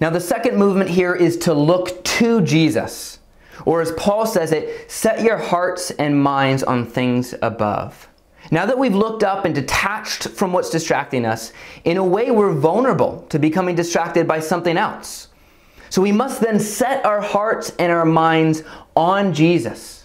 Now, 0.00 0.10
the 0.10 0.20
second 0.20 0.56
movement 0.56 0.90
here 0.90 1.14
is 1.14 1.36
to 1.38 1.54
look 1.54 2.04
to 2.04 2.42
Jesus. 2.42 3.18
Or 3.64 3.80
as 3.80 3.92
Paul 3.92 4.26
says 4.26 4.52
it, 4.52 4.90
set 4.90 5.22
your 5.22 5.38
hearts 5.38 5.90
and 5.92 6.22
minds 6.22 6.62
on 6.62 6.86
things 6.86 7.34
above. 7.40 8.08
Now 8.50 8.66
that 8.66 8.78
we've 8.78 8.94
looked 8.94 9.22
up 9.22 9.46
and 9.46 9.54
detached 9.54 10.28
from 10.28 10.52
what's 10.52 10.68
distracting 10.68 11.24
us, 11.24 11.52
in 11.84 11.96
a 11.96 12.04
way 12.04 12.30
we're 12.30 12.52
vulnerable 12.52 13.24
to 13.30 13.38
becoming 13.38 13.74
distracted 13.74 14.28
by 14.28 14.40
something 14.40 14.76
else. 14.76 15.28
So 15.88 16.02
we 16.02 16.12
must 16.12 16.40
then 16.40 16.60
set 16.60 17.06
our 17.06 17.22
hearts 17.22 17.72
and 17.78 17.90
our 17.90 18.04
minds 18.04 18.62
on 18.94 19.32
Jesus. 19.32 20.03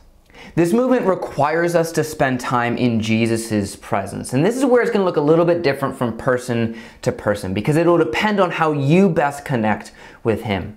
This 0.60 0.74
movement 0.74 1.06
requires 1.06 1.74
us 1.74 1.90
to 1.94 2.04
spend 2.04 2.42
time 2.42 2.76
in 2.76 3.00
Jesus' 3.00 3.78
presence. 3.78 4.34
And 4.34 4.46
this 4.46 4.58
is 4.58 4.66
where 4.66 4.82
it's 4.82 4.92
going 4.92 5.00
to 5.00 5.06
look 5.06 5.16
a 5.16 5.22
little 5.22 5.46
bit 5.46 5.62
different 5.62 5.98
from 5.98 6.18
person 6.18 6.78
to 7.02 7.14
person 7.14 7.54
because 7.54 7.78
it 7.78 7.88
will 7.88 7.98
depend 7.98 8.42
on 8.42 8.52
how 8.52 8.74
you 8.74 9.08
best 9.08 9.46
connect 9.46 9.94
with 10.22 10.42
Him. 10.42 10.76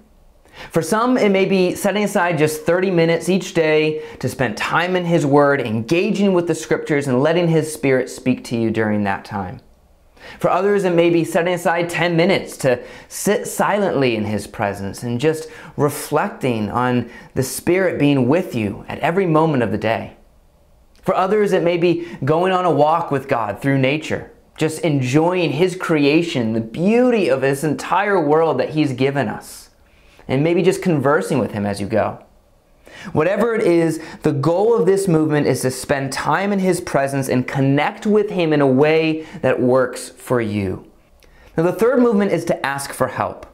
For 0.70 0.82
some, 0.82 1.18
it 1.18 1.30
may 1.30 1.46
be 1.46 1.74
setting 1.74 2.04
aside 2.04 2.38
just 2.38 2.62
30 2.62 2.92
minutes 2.92 3.28
each 3.28 3.54
day 3.54 4.04
to 4.20 4.28
spend 4.28 4.56
time 4.56 4.94
in 4.94 5.04
His 5.04 5.26
Word, 5.26 5.60
engaging 5.60 6.32
with 6.32 6.46
the 6.46 6.54
Scriptures, 6.54 7.08
and 7.08 7.20
letting 7.20 7.48
His 7.48 7.74
Spirit 7.74 8.08
speak 8.08 8.44
to 8.44 8.56
you 8.56 8.70
during 8.70 9.02
that 9.02 9.24
time. 9.24 9.58
For 10.38 10.50
others, 10.50 10.84
it 10.84 10.94
may 10.94 11.10
be 11.10 11.24
setting 11.24 11.54
aside 11.54 11.88
10 11.88 12.16
minutes 12.16 12.56
to 12.58 12.82
sit 13.08 13.46
silently 13.46 14.16
in 14.16 14.24
His 14.24 14.46
presence 14.46 15.02
and 15.02 15.20
just 15.20 15.48
reflecting 15.76 16.70
on 16.70 17.10
the 17.34 17.42
Spirit 17.42 17.98
being 17.98 18.28
with 18.28 18.54
you 18.54 18.84
at 18.88 18.98
every 19.00 19.26
moment 19.26 19.62
of 19.62 19.70
the 19.70 19.78
day. 19.78 20.16
For 21.02 21.14
others, 21.14 21.52
it 21.52 21.62
may 21.62 21.76
be 21.76 22.06
going 22.24 22.52
on 22.52 22.64
a 22.64 22.70
walk 22.70 23.10
with 23.10 23.28
God 23.28 23.60
through 23.60 23.78
nature, 23.78 24.30
just 24.56 24.80
enjoying 24.80 25.52
His 25.52 25.74
creation, 25.76 26.52
the 26.52 26.60
beauty 26.60 27.28
of 27.28 27.40
this 27.40 27.64
entire 27.64 28.24
world 28.24 28.58
that 28.60 28.70
He's 28.70 28.92
given 28.92 29.28
us, 29.28 29.70
and 30.28 30.44
maybe 30.44 30.62
just 30.62 30.82
conversing 30.82 31.38
with 31.38 31.52
Him 31.52 31.66
as 31.66 31.80
you 31.80 31.86
go. 31.86 32.24
Whatever 33.12 33.54
it 33.54 33.62
is, 33.62 34.00
the 34.22 34.32
goal 34.32 34.78
of 34.78 34.86
this 34.86 35.08
movement 35.08 35.46
is 35.46 35.62
to 35.62 35.70
spend 35.70 36.12
time 36.12 36.52
in 36.52 36.58
His 36.58 36.80
presence 36.80 37.28
and 37.28 37.46
connect 37.46 38.06
with 38.06 38.30
Him 38.30 38.52
in 38.52 38.60
a 38.60 38.66
way 38.66 39.26
that 39.40 39.60
works 39.60 40.08
for 40.08 40.40
you. 40.40 40.90
Now, 41.56 41.64
the 41.64 41.72
third 41.72 42.00
movement 42.00 42.32
is 42.32 42.44
to 42.46 42.66
ask 42.66 42.92
for 42.92 43.08
help. 43.08 43.46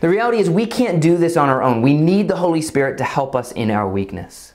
The 0.00 0.08
reality 0.08 0.38
is, 0.38 0.50
we 0.50 0.66
can't 0.66 1.00
do 1.00 1.16
this 1.16 1.36
on 1.36 1.48
our 1.48 1.62
own. 1.62 1.80
We 1.80 1.96
need 1.96 2.28
the 2.28 2.36
Holy 2.36 2.60
Spirit 2.60 2.98
to 2.98 3.04
help 3.04 3.34
us 3.34 3.52
in 3.52 3.70
our 3.70 3.88
weakness. 3.88 4.54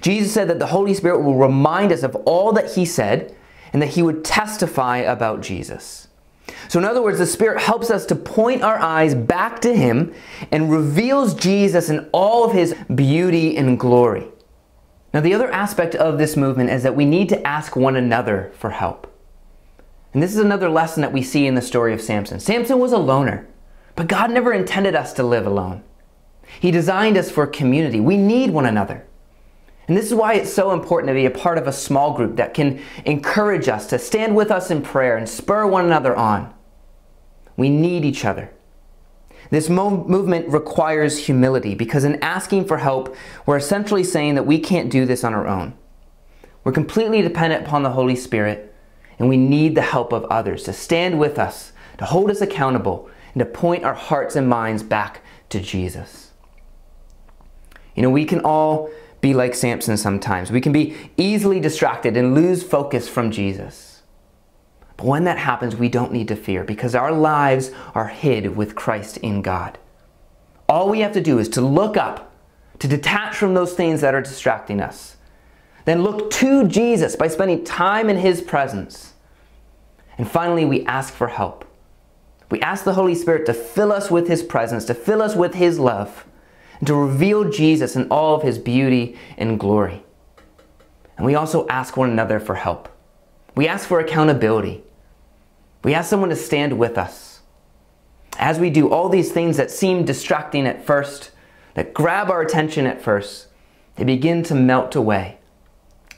Jesus 0.00 0.32
said 0.32 0.48
that 0.48 0.58
the 0.58 0.66
Holy 0.66 0.94
Spirit 0.94 1.22
will 1.22 1.34
remind 1.34 1.92
us 1.92 2.02
of 2.02 2.14
all 2.24 2.52
that 2.52 2.72
He 2.74 2.84
said 2.84 3.34
and 3.72 3.82
that 3.82 3.90
He 3.90 4.02
would 4.02 4.24
testify 4.24 4.98
about 4.98 5.40
Jesus. 5.40 6.03
So, 6.68 6.78
in 6.78 6.84
other 6.84 7.02
words, 7.02 7.18
the 7.18 7.26
Spirit 7.26 7.60
helps 7.60 7.90
us 7.90 8.04
to 8.06 8.14
point 8.14 8.62
our 8.62 8.78
eyes 8.78 9.14
back 9.14 9.60
to 9.62 9.74
Him 9.74 10.12
and 10.50 10.70
reveals 10.70 11.34
Jesus 11.34 11.88
in 11.88 12.08
all 12.12 12.44
of 12.44 12.52
His 12.52 12.74
beauty 12.94 13.56
and 13.56 13.78
glory. 13.78 14.26
Now, 15.12 15.20
the 15.20 15.34
other 15.34 15.50
aspect 15.50 15.94
of 15.94 16.18
this 16.18 16.36
movement 16.36 16.70
is 16.70 16.82
that 16.82 16.96
we 16.96 17.04
need 17.04 17.28
to 17.28 17.46
ask 17.46 17.76
one 17.76 17.96
another 17.96 18.50
for 18.58 18.70
help. 18.70 19.10
And 20.12 20.22
this 20.22 20.32
is 20.32 20.40
another 20.40 20.68
lesson 20.68 21.00
that 21.02 21.12
we 21.12 21.22
see 21.22 21.46
in 21.46 21.54
the 21.54 21.62
story 21.62 21.92
of 21.92 22.00
Samson. 22.00 22.40
Samson 22.40 22.78
was 22.78 22.92
a 22.92 22.98
loner, 22.98 23.48
but 23.96 24.06
God 24.08 24.30
never 24.30 24.52
intended 24.52 24.94
us 24.94 25.12
to 25.14 25.22
live 25.22 25.46
alone. 25.46 25.82
He 26.60 26.70
designed 26.70 27.16
us 27.16 27.30
for 27.30 27.46
community. 27.46 28.00
We 28.00 28.16
need 28.16 28.50
one 28.50 28.66
another. 28.66 29.06
And 29.86 29.96
this 29.96 30.06
is 30.06 30.14
why 30.14 30.34
it's 30.34 30.52
so 30.52 30.72
important 30.72 31.08
to 31.08 31.14
be 31.14 31.26
a 31.26 31.30
part 31.30 31.58
of 31.58 31.66
a 31.66 31.72
small 31.72 32.14
group 32.14 32.36
that 32.36 32.54
can 32.54 32.80
encourage 33.04 33.68
us 33.68 33.86
to 33.88 33.98
stand 33.98 34.34
with 34.34 34.50
us 34.50 34.70
in 34.70 34.82
prayer 34.82 35.16
and 35.16 35.28
spur 35.28 35.66
one 35.66 35.84
another 35.84 36.16
on. 36.16 36.54
We 37.56 37.68
need 37.68 38.04
each 38.04 38.24
other. 38.24 38.50
This 39.50 39.68
mo- 39.68 40.04
movement 40.04 40.48
requires 40.48 41.26
humility 41.26 41.74
because 41.74 42.04
in 42.04 42.22
asking 42.22 42.64
for 42.64 42.78
help, 42.78 43.14
we're 43.44 43.58
essentially 43.58 44.04
saying 44.04 44.36
that 44.36 44.46
we 44.46 44.58
can't 44.58 44.90
do 44.90 45.04
this 45.04 45.22
on 45.22 45.34
our 45.34 45.46
own. 45.46 45.74
We're 46.64 46.72
completely 46.72 47.20
dependent 47.20 47.66
upon 47.66 47.82
the 47.82 47.90
Holy 47.90 48.16
Spirit, 48.16 48.74
and 49.18 49.28
we 49.28 49.36
need 49.36 49.74
the 49.74 49.82
help 49.82 50.12
of 50.12 50.24
others 50.24 50.62
to 50.64 50.72
stand 50.72 51.18
with 51.18 51.38
us, 51.38 51.72
to 51.98 52.06
hold 52.06 52.30
us 52.30 52.40
accountable, 52.40 53.08
and 53.34 53.40
to 53.40 53.44
point 53.44 53.84
our 53.84 53.94
hearts 53.94 54.34
and 54.34 54.48
minds 54.48 54.82
back 54.82 55.20
to 55.50 55.60
Jesus. 55.60 56.30
You 57.94 58.02
know, 58.02 58.10
we 58.10 58.24
can 58.24 58.40
all 58.40 58.90
be 59.24 59.32
like 59.32 59.54
Samson 59.54 59.96
sometimes. 59.96 60.52
We 60.52 60.60
can 60.60 60.70
be 60.70 60.94
easily 61.16 61.58
distracted 61.58 62.14
and 62.14 62.34
lose 62.34 62.62
focus 62.62 63.08
from 63.08 63.30
Jesus. 63.30 64.02
But 64.98 65.06
when 65.06 65.24
that 65.24 65.38
happens, 65.38 65.74
we 65.74 65.88
don't 65.88 66.12
need 66.12 66.28
to 66.28 66.36
fear 66.36 66.62
because 66.62 66.94
our 66.94 67.10
lives 67.10 67.70
are 67.94 68.08
hid 68.08 68.54
with 68.54 68.74
Christ 68.74 69.16
in 69.16 69.40
God. 69.40 69.78
All 70.68 70.90
we 70.90 71.00
have 71.00 71.12
to 71.12 71.22
do 71.22 71.38
is 71.38 71.48
to 71.50 71.62
look 71.62 71.96
up, 71.96 72.34
to 72.80 72.86
detach 72.86 73.34
from 73.34 73.54
those 73.54 73.72
things 73.72 74.02
that 74.02 74.14
are 74.14 74.20
distracting 74.20 74.78
us. 74.78 75.16
Then 75.86 76.02
look 76.02 76.30
to 76.32 76.68
Jesus 76.68 77.16
by 77.16 77.28
spending 77.28 77.64
time 77.64 78.10
in 78.10 78.18
His 78.18 78.42
presence. 78.42 79.14
And 80.18 80.30
finally, 80.30 80.66
we 80.66 80.84
ask 80.84 81.14
for 81.14 81.28
help. 81.28 81.64
We 82.50 82.60
ask 82.60 82.84
the 82.84 82.92
Holy 82.92 83.14
Spirit 83.14 83.46
to 83.46 83.54
fill 83.54 83.90
us 83.90 84.10
with 84.10 84.28
His 84.28 84.42
presence, 84.42 84.84
to 84.84 84.94
fill 84.94 85.22
us 85.22 85.34
with 85.34 85.54
His 85.54 85.78
love 85.78 86.26
and 86.78 86.86
to 86.86 86.94
reveal 86.94 87.50
Jesus 87.50 87.96
in 87.96 88.08
all 88.08 88.34
of 88.34 88.42
his 88.42 88.58
beauty 88.58 89.16
and 89.36 89.60
glory. 89.60 90.02
And 91.16 91.24
we 91.26 91.34
also 91.34 91.66
ask 91.68 91.96
one 91.96 92.10
another 92.10 92.40
for 92.40 92.56
help. 92.56 92.88
We 93.54 93.68
ask 93.68 93.86
for 93.86 94.00
accountability. 94.00 94.82
We 95.84 95.94
ask 95.94 96.10
someone 96.10 96.30
to 96.30 96.36
stand 96.36 96.78
with 96.78 96.98
us. 96.98 97.40
As 98.38 98.58
we 98.58 98.70
do 98.70 98.90
all 98.90 99.08
these 99.08 99.30
things 99.30 99.56
that 99.56 99.70
seem 99.70 100.04
distracting 100.04 100.66
at 100.66 100.84
first, 100.84 101.30
that 101.74 101.94
grab 101.94 102.30
our 102.30 102.42
attention 102.42 102.86
at 102.86 103.00
first, 103.02 103.48
they 103.96 104.04
begin 104.04 104.42
to 104.44 104.54
melt 104.54 104.96
away. 104.96 105.38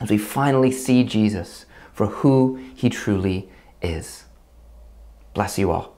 as 0.01 0.11
we 0.11 0.19
finally 0.19 0.71
see 0.71 1.05
Jesus 1.05 1.65
for 1.93 2.07
who 2.07 2.57
he 2.75 2.91
truly 2.91 3.49
is. 3.81 4.25
Bless 5.35 5.59
you 5.59 5.71
all. 5.71 5.96